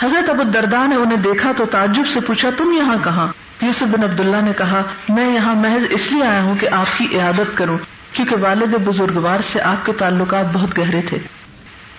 حضرت 0.03 0.31
ابو 0.31 0.43
دردا 0.43 0.87
نے 0.87 0.95
انہیں 0.95 1.17
دیکھا 1.17 1.53
تو 1.57 1.65
تعجب 1.65 2.03
سے 2.13 2.21
پوچھا، 2.21 2.51
تم 2.57 2.73
یہاں 2.73 2.97
کہاں؟ 3.05 3.29
یوسف 3.63 3.83
بن 3.83 4.03
عبداللہ 4.03 4.37
نے 4.43 4.53
کہا، 4.57 4.83
میں 5.09 5.35
یہاں 5.35 5.55
محض 5.55 5.83
اس 5.91 6.13
لیے 6.13 6.25
آیا 6.25 6.43
ہوں 6.43 6.55
کہ 6.61 6.69
آپ 6.73 6.99
کی 6.99 7.19
عیادت 7.19 7.57
کروں، 7.57 7.79
کیونکہ 8.13 8.37
والد 8.41 8.75
بزرگوار 8.85 9.39
سے 9.53 9.61
آپ 9.61 9.87
کے 9.87 9.93
تعلقات 9.93 10.45
بہت 10.53 10.79
گہرے 10.79 11.03
تھے۔ 11.03 11.19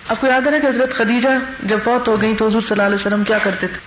آپ 0.08 0.20
کو 0.20 0.26
یاد 0.26 0.40
ہے 0.40 0.50
نا 0.50 0.58
کہ 0.58 0.66
حضرت 0.66 0.94
خدیجہ 0.94 1.28
جب 1.62 1.78
فوت 1.84 2.08
ہو 2.08 2.22
گئی 2.22 2.34
تو 2.38 2.46
حضور 2.46 2.60
صلی 2.60 2.70
اللہ 2.70 2.82
علیہ 2.82 3.06
وسلم 3.06 3.24
کیا 3.24 3.38
کرتے 3.38 3.66
تھے؟ 3.66 3.78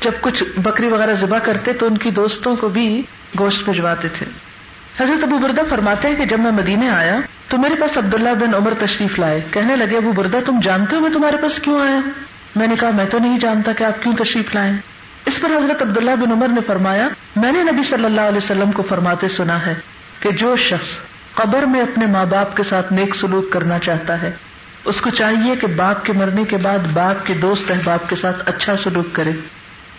جب 0.00 0.12
کچھ 0.20 0.44
بکری 0.56 0.88
وغیرہ 0.88 1.14
ذبح 1.14 1.38
کرتے 1.38 1.72
تو 1.72 1.86
ان 1.86 1.98
کی 1.98 2.10
دوستوں 2.10 2.56
کو 2.56 2.68
بھی 2.68 3.02
گوشت 3.38 3.68
بھجواتے 3.68 4.08
تھے۔ 4.08 4.26
حضرت 5.00 5.24
ابو 5.24 5.38
بردا 5.38 5.62
فرماتے 5.68 6.08
ہیں 6.08 6.16
کہ 6.16 6.24
جب 6.24 6.40
میں 6.40 6.50
مدینے 6.50 6.90
آیا 6.90 7.20
تو 7.48 7.58
میرے 7.58 7.74
پاس 7.74 7.98
عبداللہ 7.98 8.34
بن 8.40 8.54
عمر 8.54 8.72
تشریف 8.80 9.18
لائے۔ 9.18 9.40
کہنے 9.50 9.76
لگے، 9.76 9.96
ابو 9.96 10.12
بردا، 10.12 10.38
تم 10.46 10.60
جانتے 10.62 10.96
ہو 10.96 11.00
میں 11.00 11.10
تمہارے 11.10 11.36
پاس 11.36 11.58
کیوں 11.58 11.80
آیا 11.80 12.00
میں 12.56 12.66
نے 12.66 12.74
کہا، 12.80 12.90
میں 12.90 13.04
تو 13.10 13.18
نہیں 13.18 13.38
جانتا 13.38 13.72
کہ 13.72 13.84
آپ 13.84 14.02
کیوں 14.02 14.16
تشریف 14.16 14.54
لائے۔ 14.54 14.72
اس 15.26 15.40
پر 15.40 15.50
حضرت 15.50 15.82
عبداللہ 15.82 16.10
بن 16.10 16.32
عمر 16.32 16.48
نے 16.48 16.60
فرمایا، 16.66 17.08
میں 17.36 17.52
نے 17.52 17.62
نبی 17.62 17.82
صلی 17.82 18.04
اللہ 18.04 18.20
علیہ 18.20 18.36
وسلم 18.36 18.72
کو 18.72 18.82
فرماتے 18.82 19.28
سنا 19.28 19.66
ہے 19.66 19.74
کہ 20.20 20.30
جو 20.30 20.56
شخص 20.56 20.98
قبر 21.34 21.62
میں 21.62 21.80
اپنے 21.80 22.06
ماں 22.06 22.24
باپ 22.24 22.56
کے 22.56 22.62
ساتھ 22.62 22.92
نیک 22.92 23.14
سلوک 23.14 23.52
کرنا 23.52 23.78
چاہتا 23.78 24.22
ہے، 24.22 24.30
اس 24.84 25.00
کو 25.00 25.10
چاہیے 25.10 25.56
کہ 25.56 25.66
باپ 25.66 26.04
کے 26.04 26.12
مرنے 26.12 26.44
کے 26.44 26.56
بعد 26.56 26.78
باپ 26.92 27.26
کے 27.26 27.34
دوست 27.34 27.70
احباب 27.70 28.08
کے 28.08 28.16
ساتھ 28.16 28.42
اچھا 28.46 28.74
سلوک 28.76 29.06
کرے۔ 29.12 29.32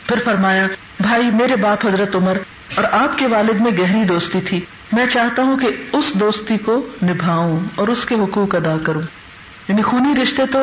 پھر 0.08 0.16
فرمایا، 0.26 0.68
بھائی، 1.00 1.32
میرے 1.32 1.56
باپ 1.56 1.86
حضرت 1.86 2.16
عمر 2.16 2.38
اور 2.76 2.84
آپ 2.92 3.18
کے 3.18 3.28
والد 3.28 3.62
میں 3.62 3.72
گہری 3.72 4.04
دوستی 4.04 4.42
تھی۔ 4.42 4.62
میں 4.94 5.06
چاہتا 5.14 5.42
ہوں 5.42 5.60
کہ 5.60 5.68
اس 5.92 6.14
دوستی 6.14 6.58
کو 6.58 6.88
نبھاؤں 7.04 7.60
اور 7.76 7.88
اس 7.88 8.06
کے 8.06 8.16
حقوق 8.16 8.56
ادا 8.56 8.76
کروں۔ 8.84 9.02
یعنی 9.68 9.82
خونی 9.82 10.22
رشتے 10.22 10.44
تو 10.52 10.60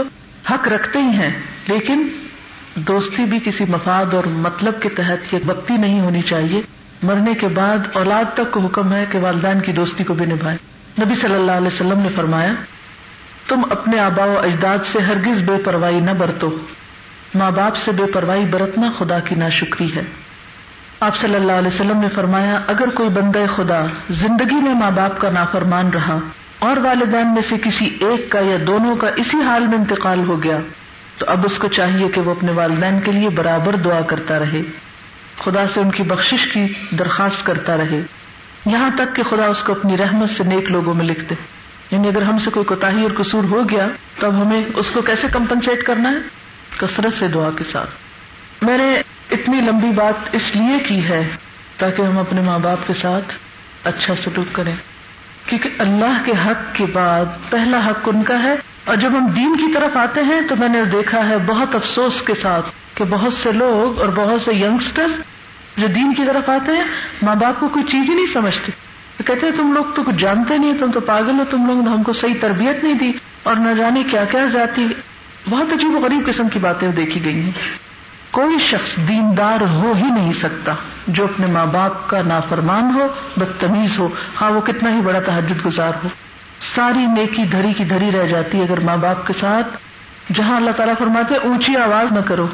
حق 0.51 0.69
رکھتے 0.69 0.99
ہی 0.99 1.09
ہیں، 1.09 1.41
لیکن 1.67 2.09
دوستی 2.75 3.25
بھی 3.25 3.39
کسی 3.45 3.65
مفاد 3.69 4.15
اور 4.15 4.25
مطلب 4.27 4.83
کے 4.83 4.89
تحت 4.89 5.35
یہ 5.35 5.39
وقتی 5.47 5.77
نہیں 5.77 6.01
ہونی 6.01 6.23
چاہیے۔ 6.23 6.63
مرنے 7.03 7.35
کے 7.35 7.49
بعد 7.49 7.79
اولاد 7.93 8.25
تک 8.35 8.51
کو 8.51 8.61
حکم 8.61 8.93
ہے 8.93 9.05
کہ 9.11 9.19
والدین 9.19 9.61
کی 9.61 9.73
دوستی 9.73 10.05
کو 10.05 10.15
بھی 10.15 10.27
نبھائے 10.27 10.57
نبی 11.05 11.15
صلی 11.15 11.35
اللہ 11.35 11.53
علیہ 11.53 11.67
وسلم 11.67 11.99
نے 11.99 12.09
فرمایا، 12.17 12.53
تم 13.49 13.61
اپنے 13.71 13.99
آبا 13.99 14.25
و 14.25 14.39
اجداد 14.39 14.79
سے 14.85 14.99
ہرگز 14.99 15.43
بے 15.43 15.63
پرواہی 15.65 16.01
نہ 16.01 16.11
برتو۔ 16.11 16.59
ماں 17.35 17.51
باپ 17.51 17.77
سے 17.77 17.93
بے 17.93 18.07
پرواہی 18.13 18.45
برتنا 18.45 18.91
خدا 18.99 19.19
کی 19.19 19.35
نا 19.35 19.49
شکری 19.49 19.95
ہے۔ 19.95 20.03
آپ 21.01 21.17
صلی 21.17 21.35
اللہ 21.35 21.53
علیہ 21.53 21.67
وسلم 21.67 22.01
نے 22.01 22.09
فرمایا، 22.09 22.61
اگر 22.67 22.89
کوئی 22.95 23.09
بندہ 23.09 23.39
خدا 23.57 23.85
زندگی 24.11 24.55
میں 24.55 24.75
ماں 24.75 24.91
باپ 24.91 25.21
کا 25.21 25.31
نافرمان 25.31 25.91
رہا 25.91 26.19
اور 26.59 26.77
والدین 26.77 27.35
میں 27.35 27.43
سے 27.43 27.57
کسی 27.65 27.97
ایک 28.01 28.31
کا 28.31 28.41
یا 28.41 28.57
دونوں 28.67 28.97
کا 28.97 29.07
اسی 29.17 29.37
حال 29.41 29.67
میں 29.67 29.79
انتقال 29.79 30.21
ہو 30.29 30.43
گیا، 30.43 30.59
تو 31.19 31.27
اب 31.29 31.41
اس 31.45 31.59
کو 31.59 31.69
چاہیے 31.69 32.09
کہ 32.09 32.21
وہ 32.21 32.31
اپنے 32.31 32.53
والدین 32.53 33.01
کے 33.01 33.13
لیے 33.13 33.29
برابر 33.29 33.77
دعا 33.77 34.01
کرتا 34.01 34.39
رہے، 34.39 34.63
خدا 35.45 35.65
سے 35.75 35.81
ان 35.81 35.91
کی 35.91 36.03
بخشش 36.03 36.47
کی 36.47 36.67
درخواست 36.99 37.47
کرتا 37.47 37.77
رہے۔ 37.77 38.03
یہاں 38.67 38.91
تک 38.95 39.17
کہ 39.17 39.23
خدا 39.23 39.47
اس 39.47 39.63
کو 39.63 39.73
اپنی 39.73 39.97
رحمت 39.97 40.31
سے 40.31 40.45
نیک 40.45 40.71
لوگوں 40.71 40.95
میں 40.95 41.05
لکھتے۔ 41.05 41.35
یعنی 41.91 42.09
اگر 42.09 42.23
ہم 42.23 42.39
سے 42.39 42.51
کوئی 42.51 42.67
کوتا 42.67 42.87
اور 42.87 43.23
قصور 43.23 43.45
ہو 43.45 43.69
گیا، 43.69 43.87
تو 44.19 44.27
اب 44.27 44.43
ہمیں 44.43 44.65
اس 44.75 44.91
کو 44.91 45.03
کیسے 45.03 45.29
کمپنسیٹ 45.33 45.83
کرنا 45.83 46.11
ہے؟ 46.11 46.17
کثرت 46.79 47.13
سے 47.13 47.29
دعا 47.29 47.51
کے 47.57 47.65
ساتھ۔ 47.65 47.91
میں 48.65 48.79
نے 48.79 49.03
اتنی 49.31 49.61
لمبی 49.61 49.91
بات 49.95 50.29
اس 50.33 50.57
لیے 50.57 50.79
کی 50.79 51.05
ہے 51.05 51.29
تاکہ 51.79 52.03
ہم 52.03 52.19
اپنے 52.19 52.41
ماں 52.41 52.59
باپ 52.59 52.87
کے 52.87 52.95
ساتھ 52.95 53.35
اچھا 53.85 54.15
سلوک 54.25 54.55
کریں۔ 54.55 54.75
کیونکہ 55.47 55.71
اللہ 55.79 56.23
کے 56.25 56.33
حق 56.47 56.75
کے 56.75 56.87
بعد 56.93 57.25
پہلا 57.51 57.79
حق 57.87 58.09
ان 58.15 58.23
کا 58.23 58.43
ہے۔ 58.43 58.55
اور 58.85 58.97
جب 58.97 59.11
ہم 59.11 59.27
دین 59.27 59.57
کی 59.57 59.73
طرف 59.73 59.97
آتے 59.97 60.21
ہیں 60.23 60.41
تو 60.49 60.57
میں 60.57 60.69
نے 60.69 60.85
دیکھا 60.85 61.29
ہے 61.29 61.35
بہت 61.47 61.75
افسوس 61.75 62.23
کے 62.23 62.35
ساتھ 62.35 62.67
کہ 62.95 63.05
بہت 63.11 63.33
سے 63.33 63.53
لوگ 63.53 64.01
اور 64.01 64.09
بہت 64.09 64.43
سے 64.43 64.55
یگسٹر 64.55 65.07
جو 65.77 65.87
دین 65.87 66.15
کی 66.15 66.23
طرف 66.27 66.49
آتے 66.49 66.73
ہیں، 66.73 66.85
ماں 67.23 67.35
باپ 67.35 67.61
کو 67.61 67.69
کوئی 67.69 67.85
چیز 67.91 68.11
ہی 68.11 68.15
نہیں 68.15 68.27
سمجھتے۔ 68.27 68.73
کہتے 69.27 69.47
ہیں، 69.47 69.53
تم 69.57 69.73
لوگ 69.73 69.85
تو 69.95 70.03
کچھ 70.03 70.17
جانتے 70.19 70.59
نہیں، 70.59 70.73
تم 70.79 70.91
تو 70.91 71.01
پاگل 71.01 71.31
ہو، 71.31 71.45
تم 71.51 71.67
لوگ 71.67 71.85
نے 71.85 71.91
ہم 71.91 72.03
کو 72.03 72.13
صحیح 72.13 72.35
تربیت 72.41 72.85
نہیں 72.85 72.95
دی 72.95 73.13
اور 73.43 73.55
نہ 73.55 73.75
جانے 73.79 74.03
کیا 74.11 74.25
کیا 74.25 74.47
جاتی 74.53 74.87
بہت 75.51 75.73
عجیب 75.73 75.95
و 75.95 75.99
غریب 75.99 76.27
قسم 76.27 76.49
کی 76.49 76.59
باتیں 76.59 76.89
دیکھی 76.89 77.25
گئی 77.25 77.41
ہیں۔ 77.41 77.51
کوئی 78.31 78.59
شخص 78.59 78.97
دیندار 78.97 79.61
ہو 79.61 79.93
ہی 79.97 80.11
نہیں 80.11 80.33
سکتا 80.33 80.73
جو 81.07 81.25
اپنے 81.25 81.47
ماں 81.47 81.67
باپ 81.67 82.09
کا 82.09 82.23
نافرمان 82.23 82.95
ہو، 82.95 83.07
بدتمیز 83.37 83.99
ہو۔ 83.99 84.09
ہاں 84.41 84.51
وہ 84.51 84.61
کتنا 84.61 84.97
ہی 84.97 85.01
بڑا 85.01 85.21
تحجد 85.21 85.67
گزار 85.67 85.93
ہو۔ 86.05 86.09
ساری 86.75 87.07
نیکی 87.07 87.45
دھری 87.45 87.73
کی 87.73 87.85
دھری 87.85 88.11
رہ 88.13 88.27
جاتی 88.27 88.59
ہے 88.59 88.63
اگر 88.63 88.81
ماں 88.81 88.97
باپ 88.97 89.27
کے 89.27 89.33
ساتھ۔ 89.41 89.77
جہاں 90.35 90.57
اللہ 90.57 90.71
تعالیٰ 90.71 90.95
فرماتے 90.99 91.35
اونچی 91.35 91.77
آواز 91.77 92.13
نہ 92.13 92.21
کرو۔ 92.21 92.47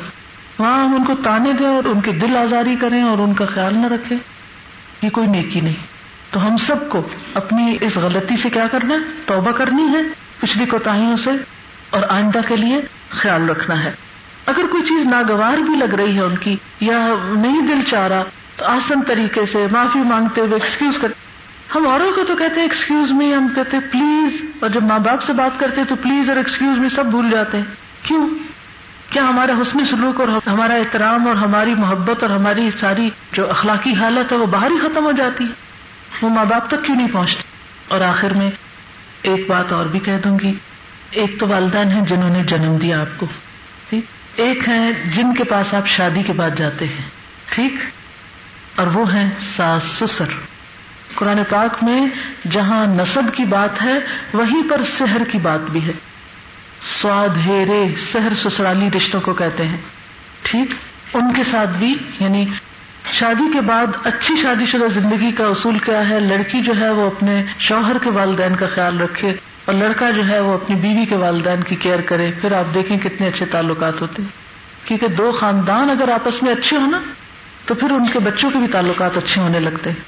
وہاں 0.59 0.85
ہم 0.85 0.95
ان 0.95 1.05
کو 1.05 1.13
تانے 1.25 1.53
دیں 1.53 1.67
اور 1.67 1.89
ان 1.89 2.01
کی 2.01 2.11
دل 2.11 2.37
آزاری 2.37 2.77
کریں 2.81 3.03
اور 3.03 3.19
ان 3.19 3.35
کا 3.35 3.45
خیال 3.45 3.79
نہ 3.79 3.87
رکھیں۔ 3.87 4.19
یہ 5.03 5.11
کوئی 5.11 5.27
نیکی 5.27 5.61
نہیں۔ 5.61 5.97
تو 6.31 6.47
ہم 6.47 6.57
سب 6.57 6.89
کو 6.89 7.09
اپنی 7.35 7.77
اس 7.81 7.97
غلطی 7.97 8.37
سے 8.37 8.51
کیا 8.51 8.67
کرنا 8.73 8.95
ہے؟ 8.95 8.99
توبہ 9.27 9.53
کرنی 9.53 9.83
ہے 9.83 10.03
پچھلی 10.41 10.67
کوتاہیوں 10.67 11.17
سے 11.17 11.31
اور 11.91 12.03
آئندہ 12.09 12.41
کے 12.49 12.57
لیے 12.57 12.81
خیال 13.11 13.51
رکھنا 13.51 13.85
ہے۔ 13.85 13.93
اگر 14.47 14.67
کوئی 14.71 14.83
چیز 14.83 15.07
ناگوار 15.07 15.59
بھی 15.59 15.75
لگ 15.75 15.95
رہی 15.95 16.17
ہے 16.17 16.21
ان 16.21 16.39
کی 16.39 16.57
یا 16.81 17.09
نہیں 17.29 17.61
دل 17.61 17.79
چاہ 17.87 18.09
رہا، 18.09 18.23
تو 18.57 18.65
آسن 18.65 19.03
طریقے 19.03 19.47
سے 19.47 19.67
معافی 19.71 19.99
مانگتے 19.99 20.41
ہوئے 20.41 20.55
ایکسکیوز 20.55 20.99
کر 20.99 21.09
ہم 21.75 21.89
اوروں 21.89 22.13
کو 22.13 22.25
تو 22.29 22.37
کہتے 22.37 22.55
ہیں 22.55 22.63
ایکسکیوز 22.63 23.13
می 23.13 23.35
ہم 23.35 23.49
کہتے 23.55 23.77
ہیں 23.77 23.93
پلیز 23.93 24.45
اور 24.61 24.71
جب 24.71 24.83
ماں 24.83 24.99
باپ 24.99 25.23
سے 25.23 25.33
بات 25.33 25.61
کرتے 25.61 25.85
تو 25.85 25.97
پلیز 25.97 26.29
اور 26.29 26.37
ایکسکیوز 26.37 26.79
می 26.79 26.89
سب 26.89 27.07
بھول 27.07 27.31
جاتے 27.31 27.59
ہیں۔ 27.59 27.65
کیوں؟ 28.03 28.29
کیا 29.11 29.23
ہمارا 29.23 29.53
حسن 29.53 29.85
سلوک 29.85 30.21
اور 30.21 30.29
ہمارا 30.29 30.75
احترام 30.75 31.27
اور 31.27 31.37
ہماری 31.37 31.75
محبت 31.75 32.23
اور 32.23 32.31
ہماری 32.31 32.71
ساری 32.79 33.11
جو 33.33 33.51
اخلاقی 33.51 33.95
حالت 33.95 34.33
ہے، 34.33 34.37
وہ 34.37 34.47
باہر 34.47 34.71
ہی 34.71 34.79
ختم 34.79 35.05
ہو 35.05 35.13
جاتی 35.13 35.45
ہے۔ 35.45 35.53
وہ 36.23 36.29
ماں 36.29 36.45
باپ 36.45 36.71
تک 36.71 36.85
کیوں 36.85 36.97
نہیں 36.97 37.09
پہنچتے؟ 37.13 37.43
اور 37.89 38.01
آخر 38.01 38.35
میں 38.35 38.51
ایک 39.23 39.51
بات 39.51 39.73
اور 39.73 39.87
بھی 39.87 39.99
کہہ 39.99 40.19
دوں 40.25 40.39
گی۔ 40.39 40.53
ایک 41.11 41.41
تو 41.41 41.49
والدین 41.49 41.91
ہیں 41.91 42.05
جنہوں 42.07 42.31
نے 42.31 42.43
جنم 42.45 42.77
دیا 42.77 43.01
آپ 43.01 43.21
کو۔ 43.21 43.27
ایک 44.37 44.69
ہے 44.69 44.91
جن 45.15 45.35
کے 45.35 45.45
پاس 45.45 45.75
آپ 45.75 45.87
شادی 45.87 46.23
کے 46.23 46.33
بعد 46.33 46.51
جاتے 46.57 46.85
ہیں، 46.85 47.09
ٹھیک؟ 47.51 47.75
اور 48.77 48.87
وہ 48.87 49.15
ہیں 49.15 49.31
ساس 49.57 49.83
سسر۔ 49.85 50.25
قرآن 51.15 51.39
پاک 51.49 51.85
میں 51.85 52.07
جہاں 52.51 52.87
نصب 52.87 53.35
کی 53.37 53.45
بات 53.45 53.83
ہے، 53.83 53.99
وہیں 54.33 54.63
پر 54.71 54.81
سحر 54.83 55.21
کی 55.33 55.39
بات 55.39 55.61
بھی 55.61 55.87
ہے۔ 55.87 55.93
سواد، 57.03 57.29
ہیرے، 57.47 57.85
سحر، 58.13 58.49
سسرالی 58.49 58.89
رشتوں 58.97 59.21
کو 59.21 59.35
کہتے 59.35 59.67
ہیں، 59.67 59.77
ٹھیک؟ 60.43 60.75
ان 61.17 61.33
کے 61.33 61.45
ساتھ 61.45 61.71
بھی 61.71 61.97
یعنی 62.21 62.47
شادی 63.13 63.53
کے 63.53 63.61
بعد 63.61 63.87
اچھی 64.05 64.35
شادی 64.43 64.67
شدہ 64.67 64.89
زندگی 64.95 65.33
کا 65.33 65.45
اصول 65.45 65.79
کیا 65.79 66.09
ہے؟ 66.09 66.21
لڑکی 66.21 66.61
جو 66.61 66.73
ہے 66.81 66.91
وہ 66.91 67.07
اپنے 67.07 67.45
شوہر 67.59 67.97
کے 68.03 68.11
والدین 68.11 68.57
کا 68.57 68.67
خیال 68.75 69.01
رکھے۔ 69.01 69.37
اور 69.67 69.75
لڑکا 69.75 70.11
جو 70.11 70.29
ہے 70.29 70.41
وہ 70.41 70.55
اپنی 70.55 70.77
بیوی 70.77 71.07
کے 71.07 71.17
والدین 71.17 71.63
کی 71.63 71.77
کیئر 71.77 72.01
کرے، 72.01 72.31
پھر 72.41 72.53
آپ 72.53 72.75
دیکھیں 72.75 72.99
کتنے 72.99 73.29
اچھے 73.29 73.47
تعلقات 73.47 74.01
ہوتے 74.01 74.23
ہیں۔ 74.23 74.29
کیونکہ 74.89 75.07
دو 75.07 75.33
خاندان 75.33 75.91
اگر 75.91 76.09
آپس 76.13 76.43
میں 76.43 76.53
اچھے 76.53 76.77
ہو 76.77 76.87
نا، 76.87 77.01
تو 77.67 77.75
پھر 77.75 77.91
ان 77.91 78.05
کے 78.13 78.19
بچوں 78.19 78.51
کے 78.51 78.59
بھی 78.59 78.67
تعلقات 78.67 79.17
اچھے 79.17 79.41
ہونے 79.41 79.61
لگتے 79.61 79.91
ہیں۔ 79.91 80.01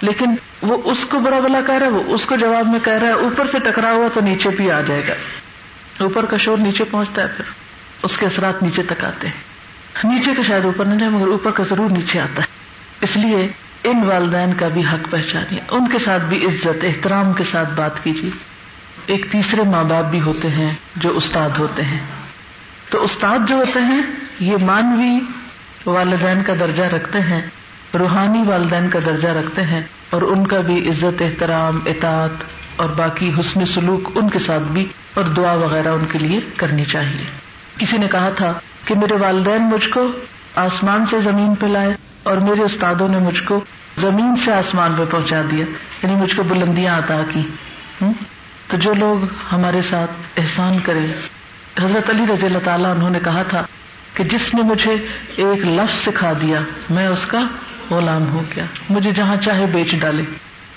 لیکن 0.00 0.34
وہ 0.62 0.78
اس 0.84 1.06
کو 1.10 1.18
برا 1.18 1.40
بلا 1.40 1.60
کہہ 1.66 1.74
رہا 1.74 1.86
ہے، 1.86 1.90
وہ 1.90 2.02
اس 2.06 2.26
کو 2.26 2.36
جواب 2.36 2.66
میں 2.66 2.78
کہہ 2.84 2.92
رہا 2.92 3.06
ہے، 3.06 3.12
اوپر 3.12 3.46
سے 3.46 3.58
ٹکرا 3.58 3.92
ہوا 3.92 4.08
تو 4.14 4.20
نیچے 4.20 4.48
بھی 4.48 4.70
آ 4.70 4.80
جائے 4.80 5.02
گا۔ 5.08 5.14
اوپر 6.00 6.24
کا 6.24 6.36
شور 6.36 6.58
نیچے 6.58 6.84
پہنچتا 6.84 7.22
ہے، 7.22 7.26
پھر 7.26 7.44
اس 8.02 8.16
کے 8.18 8.26
اثرات 8.26 8.62
نیچے 8.62 8.82
تک 8.82 9.04
آتے 9.04 9.26
ہیں۔ 9.26 9.54
نیچے 10.04 10.30
کا 10.36 10.42
شاید 10.42 10.64
اوپر 10.64 10.84
نہیں 10.84 10.98
جائے، 10.98 11.10
مگر 11.10 11.26
اوپر 11.26 11.50
کا 11.50 11.62
ضرور 11.70 11.90
نیچے 11.90 12.20
آتا 12.20 12.42
ہے۔ 12.42 12.46
اس 13.00 13.16
لیے 13.16 13.48
ان 13.84 14.02
والدین 14.04 14.52
کا 14.58 14.68
بھی 14.68 14.82
حق 14.82 15.10
پہچانیے۔ 15.10 15.60
ان 15.70 15.88
کے 15.88 15.98
ساتھ 15.98 16.22
بھی 16.22 16.46
عزت، 16.46 16.84
احترام 16.84 17.32
کے 17.32 17.44
ساتھ 17.44 17.68
بات 17.74 18.04
کیجیے۔ 18.04 18.53
ایک 19.06 19.26
تیسرے 19.32 19.62
ماں 19.62 19.84
باپ 19.84 20.04
بھی 20.04 20.20
ہوتے 20.20 20.48
ہیں 20.48 20.74
جو 20.96 21.16
استاد 21.16 21.50
ہوتے 21.58 21.82
ہیں۔ 21.82 21.98
تو 22.90 23.04
استاد 23.04 23.38
جو 23.48 23.56
ہوتے 23.56 23.80
ہیں، 23.80 24.02
یہ 24.40 24.56
مانوی 24.62 25.18
والدین 25.86 26.42
کا 26.42 26.52
درجہ 26.60 26.82
رکھتے 26.82 27.20
ہیں، 27.20 27.42
روحانی 27.98 28.42
والدین 28.46 28.88
کا 28.88 28.98
درجہ 29.06 29.28
رکھتے 29.28 29.62
ہیں 29.62 29.82
اور 30.10 30.22
ان 30.22 30.46
کا 30.46 30.60
بھی 30.60 30.88
عزت، 30.88 31.22
احترام، 31.22 31.80
اطاعت 31.86 32.44
اور 32.76 32.88
باقی 32.88 33.32
حسن 33.40 33.66
سلوک 33.66 34.10
ان 34.14 34.28
کے 34.28 34.38
ساتھ 34.38 34.62
بھی 34.62 34.86
اور 35.14 35.24
دعا 35.24 35.52
وغیرہ 35.52 35.88
ان 35.88 36.04
کے 36.12 36.18
لیے 36.18 36.40
کرنی 36.56 36.84
چاہیے۔ 36.84 37.24
کسی 37.78 37.98
نے 37.98 38.06
کہا 38.10 38.30
تھا 38.36 38.52
کہ 38.84 38.94
میرے 38.94 39.14
والدین 39.14 39.62
مجھ 39.62 39.88
کو 39.88 40.06
آسمان 40.54 41.06
سے 41.06 41.20
زمین 41.20 41.54
پہ 41.54 41.66
لائے 41.66 41.94
اور 42.22 42.36
میرے 42.36 42.62
استادوں 42.62 43.08
نے 43.08 43.18
مجھ 43.18 43.42
کو 43.42 43.64
زمین 43.98 44.36
سے 44.44 44.52
آسمان 44.52 44.94
پہ 44.98 45.02
پہنچا 45.10 45.42
دیا 45.50 45.64
یعنی 46.02 46.14
مجھ 46.14 46.36
کو 46.36 46.42
بلندیاں 46.42 46.98
عطا 46.98 47.20
کی۔ 47.28 47.42
تو 48.74 48.80
جو 48.80 48.94
لوگ 48.94 49.26
ہمارے 49.52 49.82
ساتھ 49.82 50.10
احسان 50.36 50.78
کرے 50.84 51.06
حضرت 51.82 52.10
علی 52.10 52.22
رضی 52.32 52.46
اللہ 52.46 52.58
تعالیٰ 52.64 52.94
انہوں 52.94 53.10
نے 53.10 53.18
کہا 53.24 53.42
تھا 53.42 53.66
کہ 54.14 54.24
جس 54.24 54.54
نے 54.54 54.62
مجھے 54.62 54.90
ایک 55.36 55.66
لفظ 55.66 55.94
سکھا 56.04 56.32
دیا، 56.32 56.60
میں 56.90 57.06
اس 57.06 57.26
کا 57.26 57.38
غلام 57.90 58.30
ہو 58.30 58.42
گیا۔ 58.56 58.64
مجھے 58.90 59.10
جہاں 59.16 59.36
چاہے 59.36 59.66
بیچ 59.66 59.94
ڈالے۔ 59.94 60.22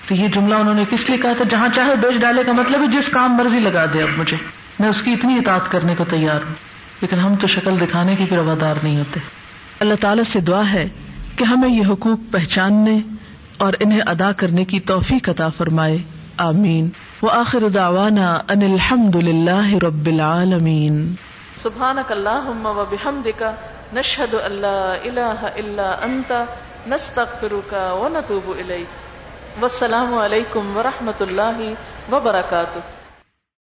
تو 0.08 0.14
یہ 0.16 0.28
جملہ 0.28 0.56
انہوں 0.56 0.74
نے 0.74 0.84
کس 0.90 1.10
لیے 1.10 1.18
کہا 1.18 1.34
تھا؟ 1.38 1.46
جہاں 1.50 1.68
چاہے 1.76 1.96
بیچ 1.96 2.22
ڈالے 2.22 2.44
کا 2.44 2.52
مطلب 2.52 2.82
ہے 2.82 2.88
جس 2.88 3.10
کام 3.10 3.36
مرضی 3.36 3.60
لگا 3.60 3.86
دے 3.94 4.02
اب 4.02 4.10
مجھے۔ 4.18 4.38
میں 4.80 4.90
اس 4.90 5.02
کی 5.02 5.14
اتنی 5.14 5.36
اطاعت 5.36 5.72
کرنے 5.72 5.96
کو 5.96 6.06
تیار 6.06 6.40
ہوں۔ 6.48 6.54
لیکن 7.02 7.20
ہم 7.20 7.36
تو 7.36 7.48
شکل 7.48 7.80
دکھانے 7.82 8.16
کی 8.16 8.36
روادار 8.36 8.76
نہیں 8.84 8.98
ہوتے۔ 8.98 9.20
اللہ 9.80 9.96
تعالیٰ 10.02 10.24
سے 10.24 10.40
دعا 10.40 10.74
ہے 10.74 10.90
کہ 11.36 11.44
ہمیں 11.44 11.70
یہ 11.70 11.84
حقوق 11.90 12.20
پہچاننے 12.32 13.00
اور 13.58 13.74
انہیں 13.80 14.02
ادا 14.06 14.32
کرنے 14.32 14.66
کی 14.66 14.80
توفیق 14.80 15.30
عطا 15.30 15.50
فرمائے۔ 15.50 15.98
آمین۔ 16.38 16.90
وآخر 17.23 17.67
دعوانا 17.73 18.41
ان 18.49 18.62
الحمد 18.62 19.15
للہ 19.15 19.84
رب 19.84 20.06
العالمین. 20.06 21.15
سبحانک 21.63 22.12
اللہم 22.12 22.65
و 22.65 22.86
بحمدک، 22.89 23.43
نشہد 23.93 24.34
ان 24.34 24.51
لا 24.51 24.93
الہ 24.93 25.47
الا 25.56 25.91
انت، 26.01 26.32
نستغفرک 26.88 27.73
و 27.73 28.08
نتوب 28.08 28.53
الیک. 28.58 28.88
والسلام 29.60 30.13
علیکم 30.15 30.77
ورحمۃ 30.77 31.21
اللہ 31.21 31.62
وبرکاتہ. 32.12 32.80